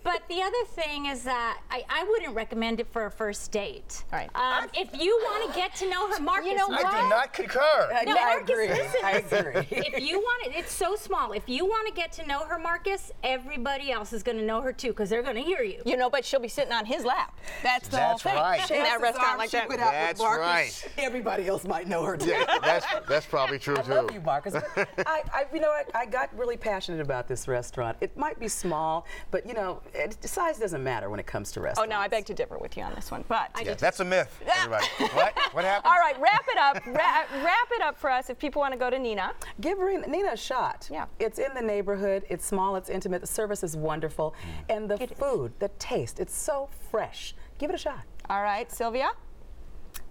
But 0.04 0.24
the 0.30 0.42
other 0.42 0.66
thing 0.68 1.06
is 1.08 1.24
that 1.24 1.60
I, 1.72 1.84
I 1.90 2.04
wouldn't 2.04 2.36
recommend 2.36 2.80
it 2.80 2.88
for 2.92 3.06
a 3.06 3.12
first 3.30 3.40
first 3.40 3.52
date. 3.52 4.04
All 4.12 4.20
right. 4.20 4.30
Um, 4.36 4.70
if 4.74 5.00
you 5.00 5.12
want 5.24 5.52
to 5.54 5.60
get 5.60 5.76
to 5.76 5.90
know 5.90 6.08
her, 6.12 6.20
Marcus, 6.20 6.48
You 6.48 6.56
know 6.56 6.68
I 6.68 6.82
what? 6.84 6.92
do 7.04 7.10
not 7.10 7.34
concur. 7.34 7.90
No, 8.06 8.12
I 8.14 8.36
Marcus, 8.36 8.50
agree. 8.50 8.68
listen. 8.70 9.02
I 9.04 9.12
agree. 9.12 9.68
if 9.72 10.02
you 10.02 10.20
want 10.20 10.48
it, 10.48 10.58
it's 10.58 10.72
so 10.74 10.96
small. 10.96 11.32
If 11.34 11.48
you 11.48 11.66
want 11.66 11.88
to 11.88 11.94
get 11.94 12.12
to 12.14 12.26
know 12.26 12.40
her, 12.46 12.58
Marcus, 12.58 13.12
everybody 13.24 13.92
else 13.92 14.14
is 14.14 14.24
going 14.24 14.38
to 14.40 14.44
know 14.44 14.62
her 14.62 14.74
too 14.74 14.90
because 14.90 15.10
they're 15.10 15.22
going 15.24 15.36
to 15.36 15.42
hear 15.44 15.62
you. 15.62 15.82
You 15.86 15.96
know, 15.98 16.10
but 16.10 16.26
she'll 16.26 16.40
be 16.40 16.48
sitting 16.48 16.74
on 16.74 16.86
his 16.86 17.06
lap. 17.06 17.38
That's 17.62 17.88
the 17.88 17.98
That's 17.98 18.24
whole 18.24 18.32
thing. 18.32 18.42
right. 18.42 18.72
In 18.72 18.84
that 18.84 19.00
restaurant 19.02 19.38
like 19.38 19.52
she 19.52 19.58
that. 19.58 19.70
went 19.70 19.82
out 19.82 19.88
with 19.94 19.94
That's 19.94 20.20
Marcus, 20.20 20.86
right. 20.88 21.06
Everybody 21.06 21.48
else 21.48 21.66
might 21.66 21.88
know 21.88 22.04
her 22.04 22.18
too. 22.18 22.30
Yeah, 22.30 22.46
that's 22.64 22.86
that's 23.08 23.26
probably 23.26 23.60
true 23.60 23.78
I 23.78 23.82
too. 23.82 23.94
love 23.94 24.12
you, 24.12 24.22
Marcus. 24.22 24.56
I, 24.76 25.22
I, 25.34 25.46
you 25.54 25.60
know, 25.60 25.70
I, 25.70 25.84
I 25.94 26.06
got 26.06 26.36
really 26.38 26.58
passionate 26.58 27.02
about 27.02 27.28
this 27.28 27.48
restaurant. 27.48 27.98
It 28.02 28.16
might 28.18 28.40
be 28.40 28.48
small, 28.48 29.06
but 29.32 29.46
you 29.46 29.54
know, 29.54 29.82
it, 29.94 30.18
size 30.28 30.58
doesn't 30.60 30.84
matter 30.84 31.10
when 31.10 31.20
it 31.20 31.28
comes 31.28 31.52
to 31.54 31.62
restaurants. 31.62 31.80
Oh, 31.92 31.96
no, 31.96 32.00
I 32.02 32.08
beg 32.08 32.26
to 32.26 32.34
differ 32.34 32.58
with 32.58 32.76
you 32.78 32.84
on 32.84 32.94
this 32.96 33.12
one. 33.12 33.19
But 33.28 33.50
Yeah, 33.64 33.74
that's 33.74 34.00
a 34.00 34.06
myth, 34.06 34.40
everybody. 34.48 34.86
what? 35.14 35.34
What 35.54 35.66
happened? 35.66 35.92
all 35.92 36.00
right, 36.00 36.20
wrap 36.20 36.46
it 36.48 36.58
up. 36.58 36.86
Ra- 36.86 37.44
wrap 37.44 37.68
it 37.72 37.82
up 37.82 37.98
for 37.98 38.10
us 38.10 38.30
if 38.30 38.40
people 38.40 38.60
want 38.62 38.74
to 38.74 38.80
go 38.80 38.90
to 38.90 38.98
Ninna. 38.98 39.32
Give 39.62 39.78
Rena- 39.78 40.08
Ninna 40.08 40.34
a 40.34 40.38
shot. 40.38 40.88
Yeah. 40.92 41.06
It's 41.20 41.40
in 41.40 41.54
the 41.54 41.62
neighborhood. 41.62 42.24
It's 42.30 42.46
small. 42.46 42.76
It's 42.76 42.90
intimate. 42.90 43.22
The 43.22 43.28
service 43.28 43.64
is 43.64 43.76
wonderful, 43.76 44.34
Mm. 44.70 44.76
and 44.76 44.90
the 44.90 45.08
food, 45.08 45.54
the 45.60 45.70
taste, 45.80 46.20
it's 46.20 46.36
so 46.36 46.70
fresh. 46.92 47.36
Give 47.58 47.70
it 47.70 47.74
a 47.76 47.80
shot. 47.80 48.02
All 48.30 48.42
right, 48.44 48.72
Sylvia. 48.72 49.12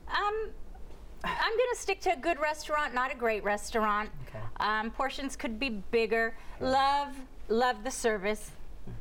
Um, 0.09 0.51
I'm 1.25 1.53
going 1.57 1.71
to 1.73 1.77
stick 1.79 2.01
to 2.03 2.13
a 2.13 2.17
good 2.17 2.39
restaurant, 2.41 2.95
not 2.95 3.13
a 3.13 3.17
great 3.17 3.43
restaurant. 3.45 4.11
Okay. 4.29 4.39
Um, 4.61 4.91
portions 4.91 5.37
could 5.37 5.59
be 5.59 5.69
bigger. 5.91 6.35
Love, 6.61 7.15
love 7.49 7.83
the 7.85 7.91
service. 7.91 8.53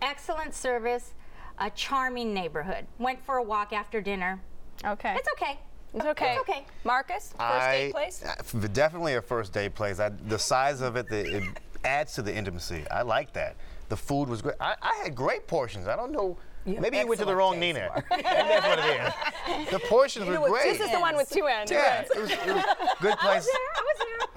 Excellent 0.01 0.53
service. 0.53 1.13
A 1.59 1.69
charming 1.71 2.33
neighborhood. 2.33 2.85
Went 2.99 3.23
for 3.25 3.37
a 3.37 3.43
walk 3.43 3.73
after 3.73 3.99
dinner. 4.01 4.39
Okay. 4.85 5.15
It's 5.17 5.27
okay. 5.33 5.57
It's 5.93 6.05
okay. 6.05 6.31
It's 6.33 6.41
okay. 6.41 6.65
Marcus, 6.83 7.29
first 7.29 7.41
I, 7.41 7.71
date 7.77 7.91
place? 7.93 8.23
uh, 8.23 8.67
definitely 8.73 9.15
a 9.15 9.21
first 9.21 9.53
date 9.53 9.73
place. 9.73 9.99
I, 9.99 10.09
the 10.09 10.37
size 10.37 10.81
of 10.81 10.95
it, 10.97 11.07
the, 11.07 11.37
it 11.37 11.43
adds 11.85 12.13
to 12.15 12.21
the 12.21 12.33
intimacy. 12.35 12.85
I 12.91 13.01
like 13.01 13.33
that. 13.33 13.55
The 13.89 13.97
food 13.97 14.29
was 14.29 14.41
great. 14.41 14.55
I, 14.59 14.75
I 14.81 14.99
had 15.03 15.15
great 15.15 15.47
portions. 15.47 15.87
I 15.87 15.95
don't 15.95 16.11
know. 16.11 16.37
have 16.65 16.79
Maybe 16.79 16.97
you 16.97 17.07
went 17.07 17.19
to 17.19 17.25
the 17.25 17.35
wrong 17.35 17.55
Ninna. 17.55 17.87
Mark. 17.87 18.05
That's 18.21 18.67
what 18.67 18.79
it 18.79 19.63
is. 19.65 19.71
The 19.71 19.79
portions 19.79 20.27
were 20.27 20.49
great. 20.49 20.77
This 20.77 20.81
is 20.81 20.91
the 20.91 20.99
one 20.99 21.15
with 21.15 21.29
two 21.29 21.45
ends. 21.45 21.71
yeah, 21.71 21.99
right. 21.99 22.07
it 22.13 22.21
was, 22.21 22.31
it 22.31 22.53
was 22.53 22.63
a 22.63 23.01
good 23.01 23.17
place. 23.19 23.49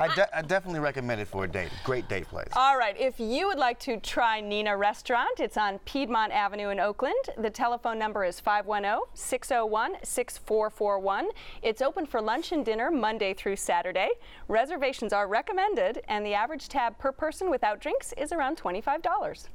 I 0.01 0.09
de- 0.15 0.39
I 0.39 0.41
definitely 0.41 0.81
recommend 0.81 1.21
it 1.21 1.29
for 1.29 1.45
a 1.45 1.49
date. 1.49 1.71
Great 1.85 2.09
date 2.09 2.27
place. 2.27 2.49
All 2.57 2.79
right, 2.79 2.99
if 2.99 3.21
you 3.21 3.47
would 3.49 3.59
like 3.59 3.79
to 3.81 3.99
try 4.01 4.41
Ninna 4.41 4.79
Restaurant, 4.79 5.41
it's 5.41 5.59
on 5.59 5.79
Piedmont 5.81 6.33
Avenue 6.33 6.71
in 6.71 6.81
Oakland. 6.81 7.23
The 7.37 7.51
telephone 7.51 7.99
number 7.99 8.25
is 8.25 8.41
510 8.41 9.01
601 9.13 9.97
6441. 10.03 11.29
It's 11.63 11.83
open 11.83 12.07
for 12.07 12.23
lunch 12.23 12.53
and 12.53 12.65
dinner 12.65 12.91
Monday 12.91 13.35
through 13.35 13.57
Saturday. 13.57 14.09
Reservations 14.49 15.13
are 15.13 15.29
recommended, 15.29 16.01
and 16.09 16.25
the 16.25 16.33
average 16.33 16.69
tab 16.69 16.99
per 16.99 17.13
person 17.13 17.51
without 17.51 17.79
drinks 17.79 18.15
is 18.17 18.33
around 18.33 18.57
$25. 18.57 19.49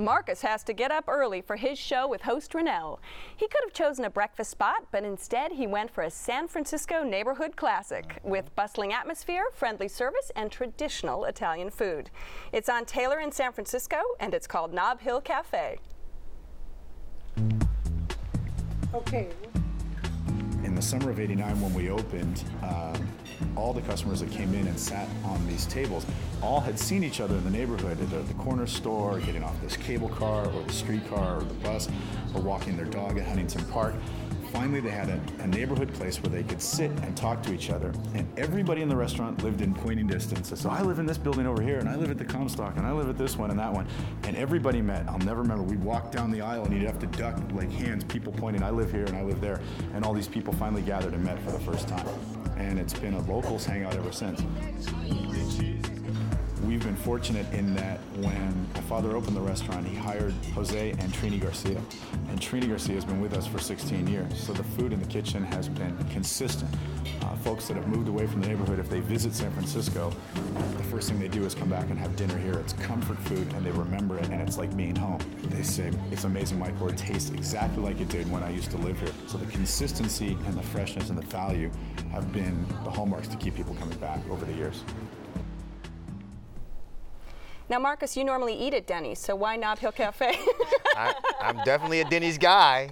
Marcus 0.00 0.42
has 0.42 0.64
to 0.64 0.72
get 0.72 0.90
up 0.90 1.04
early 1.06 1.40
for 1.40 1.56
his 1.56 1.78
show 1.78 2.08
with 2.08 2.22
host 2.22 2.52
Renel. 2.52 2.98
He 3.36 3.46
could 3.46 3.60
have 3.64 3.72
chosen 3.72 4.04
a 4.04 4.10
breakfast 4.10 4.50
spot, 4.50 4.86
but 4.90 5.04
instead 5.04 5.52
he 5.52 5.66
went 5.66 5.90
for 5.90 6.02
a 6.02 6.10
San 6.10 6.48
Francisco 6.48 7.02
neighborhood 7.04 7.56
classic 7.56 8.18
with 8.22 8.54
bustling 8.56 8.92
atmosphere, 8.92 9.44
friendly 9.54 9.88
service, 9.88 10.32
and 10.34 10.50
traditional 10.50 11.24
Italian 11.24 11.70
food. 11.70 12.10
It's 12.52 12.68
on 12.68 12.84
Taylor 12.86 13.20
in 13.20 13.30
San 13.30 13.52
Francisco, 13.52 13.98
and 14.18 14.34
it's 14.34 14.46
called 14.46 14.72
Nob 14.72 15.00
Hill 15.00 15.20
Cafe. 15.20 15.78
Okay. 18.94 19.28
In 20.64 20.74
the 20.74 20.82
summer 20.82 21.10
of 21.10 21.20
89, 21.20 21.60
when 21.60 21.74
we 21.74 21.90
opened, 21.90 22.44
um, 22.62 23.08
all 23.56 23.72
the 23.72 23.80
customers 23.82 24.20
that 24.20 24.30
came 24.30 24.54
in 24.54 24.66
and 24.66 24.78
sat 24.78 25.08
on 25.24 25.46
these 25.46 25.66
tables 25.66 26.06
all 26.42 26.60
had 26.60 26.78
seen 26.78 27.04
each 27.04 27.20
other 27.20 27.36
in 27.36 27.44
the 27.44 27.50
neighborhood 27.50 28.00
at 28.00 28.28
the, 28.28 28.34
corner 28.34 28.66
store, 28.66 29.20
getting 29.20 29.44
off 29.44 29.60
this 29.60 29.76
cable 29.76 30.08
car 30.08 30.46
or 30.46 30.62
the 30.62 30.72
streetcar 30.72 31.38
or 31.38 31.42
the 31.42 31.54
bus, 31.54 31.88
or 32.34 32.40
walking 32.40 32.76
their 32.76 32.86
dog 32.86 33.18
at 33.18 33.26
Huntington 33.26 33.64
Park. 33.66 33.94
Finally, 34.52 34.80
they 34.80 34.90
had 34.90 35.08
a, 35.08 35.20
a 35.40 35.46
neighborhood 35.46 35.92
place 35.94 36.20
where 36.22 36.30
they 36.30 36.42
could 36.42 36.60
sit 36.60 36.90
and 37.02 37.16
talk 37.16 37.40
to 37.42 37.52
each 37.52 37.70
other. 37.70 37.92
And 38.14 38.26
everybody 38.36 38.82
in 38.82 38.88
the 38.88 38.96
restaurant 38.96 39.44
lived 39.44 39.60
in 39.60 39.72
pointing 39.74 40.08
distance. 40.08 40.52
So 40.58 40.68
I 40.68 40.82
live 40.82 40.98
in 40.98 41.06
this 41.06 41.18
building 41.18 41.46
over 41.46 41.62
here, 41.62 41.78
and 41.78 41.88
I 41.88 41.94
live 41.94 42.10
at 42.10 42.18
the 42.18 42.24
Comstock, 42.24 42.76
and 42.76 42.84
I 42.84 42.90
live 42.90 43.08
at 43.08 43.16
this 43.16 43.36
one 43.36 43.50
and 43.50 43.58
that 43.60 43.72
one. 43.72 43.86
And 44.24 44.36
everybody 44.36 44.82
met. 44.82 45.08
I'll 45.08 45.18
never 45.18 45.42
remember. 45.42 45.62
We'd 45.62 45.84
walk 45.84 46.10
down 46.10 46.32
the 46.32 46.40
aisle, 46.40 46.64
and 46.64 46.74
you'd 46.74 46.82
have 46.82 46.98
to 46.98 47.06
duck 47.06 47.40
like 47.52 47.70
hands, 47.70 48.02
people 48.02 48.32
pointing, 48.32 48.62
I 48.62 48.70
live 48.70 48.90
here 48.90 49.04
and 49.04 49.16
I 49.16 49.22
live 49.22 49.40
there. 49.40 49.60
And 49.94 50.04
all 50.04 50.14
these 50.14 50.28
people 50.28 50.52
finally 50.54 50.82
gathered 50.82 51.14
and 51.14 51.22
met 51.22 51.38
for 51.44 51.52
the 51.52 51.60
first 51.60 51.86
time. 51.86 52.06
And 52.60 52.78
it's 52.78 52.92
been 52.92 53.14
a 53.14 53.20
locals 53.20 53.64
hangout 53.64 53.96
ever 53.96 54.12
since. 54.12 54.42
We've 56.64 56.82
been 56.84 56.96
fortunate 56.96 57.50
in 57.54 57.74
that 57.76 57.98
when 58.16 58.68
my 58.74 58.80
father 58.82 59.16
opened 59.16 59.34
the 59.34 59.40
restaurant, 59.40 59.86
he 59.86 59.96
hired 59.96 60.34
Jose 60.54 60.90
and 60.90 61.12
Trini 61.12 61.40
Garcia. 61.40 61.80
And 62.28 62.38
Trini 62.38 62.68
Garcia 62.68 62.96
has 62.96 63.04
been 63.04 63.20
with 63.20 63.32
us 63.32 63.46
for 63.46 63.58
16 63.58 64.06
years. 64.06 64.38
So 64.38 64.52
the 64.52 64.62
food 64.62 64.92
in 64.92 65.00
the 65.00 65.06
kitchen 65.06 65.42
has 65.44 65.68
been 65.68 65.96
consistent. 66.10 66.70
Uh, 67.22 67.34
folks 67.36 67.66
that 67.68 67.76
have 67.76 67.88
moved 67.88 68.08
away 68.08 68.26
from 68.26 68.42
the 68.42 68.48
neighborhood, 68.48 68.78
if 68.78 68.90
they 68.90 69.00
visit 69.00 69.34
San 69.34 69.50
Francisco, 69.52 70.12
the 70.76 70.82
first 70.84 71.08
thing 71.08 71.18
they 71.18 71.28
do 71.28 71.44
is 71.44 71.54
come 71.54 71.70
back 71.70 71.88
and 71.88 71.98
have 71.98 72.14
dinner 72.14 72.36
here. 72.36 72.58
It's 72.58 72.74
comfort 72.74 73.18
food 73.20 73.50
and 73.54 73.64
they 73.64 73.70
remember 73.70 74.18
it 74.18 74.28
and 74.28 74.42
it's 74.42 74.58
like 74.58 74.76
being 74.76 74.96
home. 74.96 75.20
They 75.44 75.62
say, 75.62 75.90
it's 76.10 76.24
amazing, 76.24 76.58
Michael, 76.58 76.88
it 76.88 76.98
tastes 76.98 77.30
exactly 77.30 77.82
like 77.82 78.00
it 78.00 78.08
did 78.08 78.30
when 78.30 78.42
I 78.42 78.50
used 78.50 78.70
to 78.72 78.76
live 78.76 79.00
here. 79.00 79.12
So 79.28 79.38
the 79.38 79.50
consistency 79.50 80.36
and 80.46 80.58
the 80.58 80.62
freshness 80.62 81.08
and 81.08 81.16
the 81.16 81.26
value 81.26 81.70
have 82.12 82.32
been 82.32 82.66
the 82.84 82.90
hallmarks 82.90 83.28
to 83.28 83.36
keep 83.38 83.56
people 83.56 83.74
coming 83.76 83.98
back 83.98 84.20
over 84.28 84.44
the 84.44 84.52
years. 84.52 84.84
Now, 87.70 87.78
Marcus, 87.78 88.16
you 88.16 88.24
normally 88.24 88.54
eat 88.54 88.74
at 88.74 88.88
Denny's, 88.88 89.20
so 89.20 89.36
why 89.36 89.54
Nob 89.54 89.78
Hill 89.78 89.92
Cafe? 89.92 90.36
I, 90.96 91.14
I'm 91.40 91.58
definitely 91.58 92.00
a 92.00 92.04
Denny's 92.04 92.36
guy, 92.36 92.90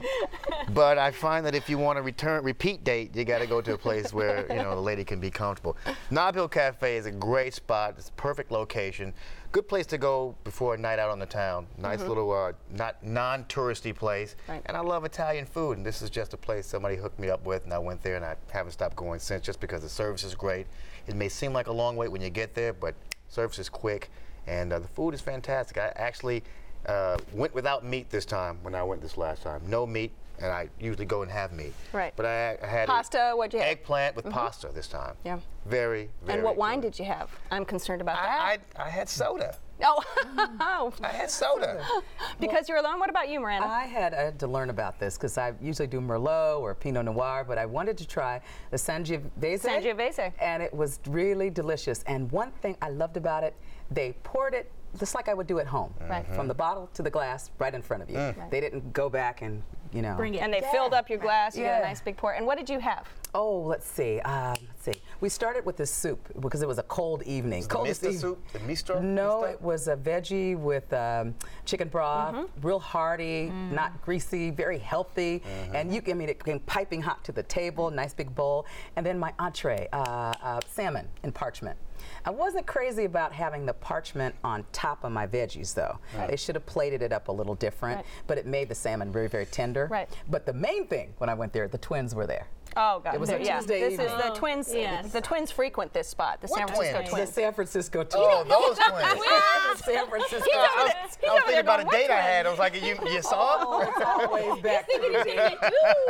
but 0.73 0.99
I 0.99 1.11
find 1.11 1.45
that 1.47 1.57
if 1.57 1.69
you 1.69 1.79
want 1.79 1.99
a 1.99 2.03
return 2.03 2.45
repeat 2.45 2.85
date, 2.85 3.17
you 3.17 3.25
got 3.25 3.41
to 3.41 3.49
go 3.49 3.61
to 3.61 3.75
a 3.75 3.77
place 3.77 4.13
where 4.13 4.47
you 4.49 4.63
know 4.63 4.77
the 4.77 4.81
lady 4.81 5.03
can 5.03 5.19
be 5.19 5.31
comfortable. 5.33 5.77
Nob 6.13 6.37
Hill 6.37 6.47
Cafe 6.47 6.97
is 6.97 7.07
a 7.07 7.11
great 7.11 7.55
spot. 7.55 7.97
It's 7.99 8.11
a 8.11 8.13
perfect 8.13 8.53
location. 8.53 9.13
Good 9.51 9.67
place 9.67 9.85
to 9.87 9.99
go 9.99 10.37
before 10.45 10.75
a 10.77 10.79
night 10.79 11.01
out 11.01 11.11
on 11.11 11.19
the 11.19 11.27
town. 11.27 11.67
Nice 11.77 12.01
Mhm. 12.03 12.09
little, 12.09 12.33
uh, 12.33 12.53
not 12.71 13.03
non-touristy 13.03 13.93
place. 13.97 14.37
Right. 14.49 14.63
And 14.67 14.77
I 14.77 14.81
love 14.81 15.05
Italian 15.05 15.47
food, 15.47 15.79
and 15.79 15.85
this 15.85 16.03
is 16.03 16.09
just 16.09 16.35
a 16.35 16.37
place 16.37 16.67
somebody 16.69 16.95
hooked 16.95 17.19
me 17.19 17.31
up 17.31 17.45
with, 17.45 17.65
and 17.65 17.75
I 17.75 17.79
went 17.79 18.01
there, 18.05 18.15
and 18.15 18.25
I 18.25 18.37
haven't 18.53 18.73
stopped 18.73 18.95
going 18.95 19.19
since, 19.19 19.45
just 19.45 19.59
because 19.59 19.83
the 19.83 19.89
service 19.89 20.23
is 20.23 20.37
great. 20.37 20.69
It 21.09 21.17
may 21.17 21.29
seem 21.29 21.53
like 21.53 21.67
a 21.67 21.73
long 21.73 21.97
wait 21.97 22.13
when 22.13 22.23
you 22.23 22.31
get 22.31 22.55
there, 22.55 22.73
but 22.73 22.95
service 23.29 23.59
is 23.59 23.69
quick, 23.69 24.09
and 24.49 24.73
uh, 24.73 24.79
the 24.79 24.89
food 24.89 25.15
is 25.15 25.21
fantastic. 25.21 25.79
I 25.79 25.93
actually 25.97 26.43
uh, 26.87 27.19
went 27.33 27.55
without 27.55 27.85
meat 27.85 28.11
this 28.11 28.25
time 28.25 28.59
when 28.63 28.75
I 28.75 28.83
went 28.83 29.03
this 29.03 29.17
last 29.17 29.43
time. 29.43 29.61
No 29.69 29.87
meat, 29.87 30.11
and 30.41 30.51
I 30.51 30.69
usually 30.81 31.05
go 31.07 31.23
and 31.23 31.31
have 31.31 31.53
meat. 31.53 31.75
Right. 31.93 32.13
But 32.17 32.27
I, 32.27 32.57
I 32.63 32.67
had 32.67 32.89
Pasta, 32.89 33.33
what'd 33.35 33.53
you 33.53 33.61
have? 33.61 33.69
eggplant 33.69 34.17
with 34.17 34.25
Mhm. 34.25 34.33
pasta 34.33 34.71
this 34.75 34.89
time. 34.89 35.15
Yeah. 35.25 35.39
Very, 35.67 36.09
very. 36.23 36.39
and 36.39 36.43
what 36.45 36.57
wine 36.57 36.81
did 36.81 36.99
you 36.99 37.05
have? 37.05 37.31
I'm 37.51 37.65
concerned 37.65 38.01
about 38.01 38.17
that. 38.17 38.59
I, 38.79 38.83
I 38.83 38.89
had 38.89 39.09
soda. 39.09 39.57
Oh, 39.81 40.03
I 41.03 41.09
had 41.09 41.31
soda. 41.31 41.85
because 42.41 42.69
you're 42.69 42.79
alone. 42.79 42.99
What 42.99 43.11
about 43.11 43.29
you, 43.29 43.39
Miranda? 43.39 43.69
I 43.69 43.85
had, 43.85 44.13
I 44.15 44.23
had 44.23 44.39
to 44.41 44.47
learn 44.49 44.71
about 44.71 44.99
this 44.99 45.17
because 45.17 45.39
I 45.39 45.53
usually 45.61 45.87
do 45.87 46.01
Merlot 46.01 46.59
or 46.61 46.75
Pinot 46.75 47.05
Noir, 47.05 47.45
but 47.47 47.59
I 47.59 47.67
wanted 47.67 47.97
to 47.99 48.07
try 48.07 48.41
the 48.71 48.77
Sangiovese. 48.77 49.31
Sangiovese. 49.63 50.33
And 50.41 50.63
it 50.63 50.73
was 50.75 50.99
really 51.07 51.51
delicious. 51.51 52.03
And 52.05 52.31
one 52.33 52.51
thing 52.63 52.77
I 52.83 52.89
loved 52.89 53.17
about 53.17 53.45
it, 53.45 53.55
they 53.91 54.13
poured 54.23 54.55
it 54.55 54.71
just 54.99 55.15
like 55.15 55.29
I 55.29 55.35
would 55.35 55.47
do 55.47 55.59
at 55.59 55.67
home. 55.67 55.93
Right. 56.09 56.27
From 56.35 56.49
the 56.49 56.55
bottle 56.55 56.89
to 56.95 57.03
the 57.03 57.11
glass 57.11 57.51
right 57.59 57.75
in 57.75 57.83
front 57.83 58.03
of 58.03 58.11
you. 58.11 58.17
Mm. 58.17 58.37
Right. 58.39 58.51
They 58.51 58.61
didn't 58.61 58.91
go 58.95 59.11
back 59.11 59.43
and, 59.43 59.63
you 59.93 60.01
know. 60.01 60.15
Bring 60.17 60.35
it. 60.35 60.39
And 60.43 60.53
they 60.53 60.63
filled 60.73 60.95
up 60.95 61.11
your 61.11 61.19
glass. 61.19 61.55
You 61.57 61.65
got 61.65 61.69
Yeah. 61.71 61.79
a 61.81 61.83
nice 61.83 62.01
big 62.01 62.17
pour. 62.17 62.33
And 62.33 62.47
what 62.47 62.57
did 62.57 62.71
you 62.71 62.79
have? 62.81 63.07
Oh, 63.35 63.59
let's 63.61 63.87
see. 63.87 64.19
Um, 64.21 64.55
let's 64.67 64.83
see. 64.85 64.95
We 65.21 65.29
started 65.29 65.67
with 65.67 65.77
the 65.77 65.85
soup 65.85 66.27
because 66.41 66.63
it 66.63 66.69
was 66.69 66.79
a 66.79 66.83
cold 66.85 67.23
evening. 67.25 67.63
The 67.65 67.69
Coldest 67.69 68.03
misto 68.03 68.15
eve- 68.15 68.21
soup, 68.21 68.49
the 68.55 68.59
misto. 68.61 68.99
No, 69.01 69.43
misto? 69.43 69.45
it 69.53 69.61
was 69.63 69.89
a 69.89 69.97
veggie 69.97 70.57
with 70.59 70.91
um, 70.95 71.35
chicken 71.67 71.89
broth, 71.89 72.35
Mm-hmm. 72.35 72.67
real 72.67 72.81
hearty, 72.81 73.51
not 73.71 74.01
greasy, 74.01 74.49
very 74.51 74.79
healthy. 74.79 75.41
Mm-hmm. 75.41 75.77
And 75.77 75.95
you, 75.95 76.01
I 76.09 76.15
mean, 76.15 76.31
it 76.31 76.43
came 76.43 76.61
piping 76.61 77.03
hot 77.03 77.23
to 77.25 77.33
the 77.33 77.43
table, 77.43 77.91
nice 77.91 78.15
big 78.15 78.35
bowl. 78.35 78.65
And 78.97 79.05
then 79.05 79.19
my 79.19 79.35
entree, 79.39 79.87
uh, 79.93 80.33
uh, 80.43 80.61
salmon 80.67 81.07
in 81.23 81.31
parchment. 81.33 81.77
I 82.25 82.31
wasn't 82.31 82.67
crazy 82.67 83.05
about 83.05 83.33
having 83.33 83.67
the 83.67 83.73
parchment 83.75 84.35
on 84.45 84.65
top 84.73 85.05
of 85.05 85.13
my 85.13 85.27
veggies, 85.27 85.75
though. 85.75 85.99
They 86.29 86.37
should 86.37 86.55
have 86.55 86.67
plated 86.67 87.03
it 87.03 87.13
up 87.13 87.29
a 87.29 87.33
little 87.33 87.55
different, 87.55 87.97
Right. 87.99 88.07
but 88.27 88.39
it 88.39 88.47
made 88.47 88.69
the 88.69 88.75
salmon 88.75 89.13
very, 89.13 89.29
very 89.29 89.47
tender. 89.47 89.87
Right. 89.91 90.09
But 90.29 90.45
the 90.47 90.53
main 90.53 90.87
thing 90.87 91.15
when 91.19 91.31
I 91.31 91.35
went 91.35 91.53
there, 91.53 91.69
the 91.69 91.79
twins 91.79 92.15
were 92.15 92.27
there. 92.27 92.47
Oh, 92.81 93.01
God. 93.03 93.15
It 93.15 93.21
was 93.21 93.29
a 93.31 93.43
yeah. 93.43 93.59
Tuesday 93.59 93.81
This 93.81 93.93
evening. 93.95 94.07
is 94.09 94.23
the 94.23 94.31
twins. 94.31 94.69
Oh, 94.73 94.77
yes. 94.77 95.13
The 95.13 95.21
twins 95.21 95.51
frequent 95.51 95.93
this 95.93 96.07
spot, 96.07 96.41
the 96.41 96.47
What 96.47 96.59
San 96.59 96.69
Francisco 96.69 96.97
twins? 96.99 97.11
twins. 97.11 97.29
The 97.29 97.35
San 97.35 97.53
Francisco 97.55 97.99
oh, 98.01 98.05
twins. 98.05 98.17
Oh, 98.17 98.45
those 98.47 98.79
twins. 98.79 99.21
the 99.79 99.83
San 99.83 100.07
Francisco 100.09 100.45
He's 100.47 100.55
over 100.55 100.69
there- 100.87 100.95
twins. 100.95 101.19
he's 101.21 101.29
I 101.29 101.35
was 101.35 101.43
thinking 101.43 101.51
there 101.51 101.61
about 101.61 101.81
a 101.81 101.85
date 101.85 102.09
"What 102.09 102.11
I 102.13 102.21
had. 102.23 102.47
I 102.47 102.51
was 102.51 102.59
like, 102.61 102.75
you, 102.81 102.97
you 103.11 103.23
saw? 103.23 103.57
Oh, 103.59 103.81
it's 103.83 104.01
always 104.07 104.63
back 104.63 104.87
to 104.89 104.99
the 105.01 105.25
Debbie. 105.25 105.57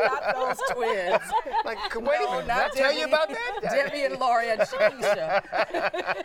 Not 0.05 0.35
those 0.37 0.61
twins. 0.77 1.23
like, 1.65 1.95
wait 1.95 1.97
a 1.97 2.01
minute. 2.03 2.43
Did 2.45 2.51
I 2.51 2.57
not 2.59 2.73
tell 2.75 2.93
you 2.93 2.99
Debbie. 3.01 3.13
about 3.13 3.29
that? 3.31 3.61
Debbie 3.63 4.03
and 4.05 4.19
Lori 4.21 4.51
and 4.51 4.61
Shakisha. 4.61 5.43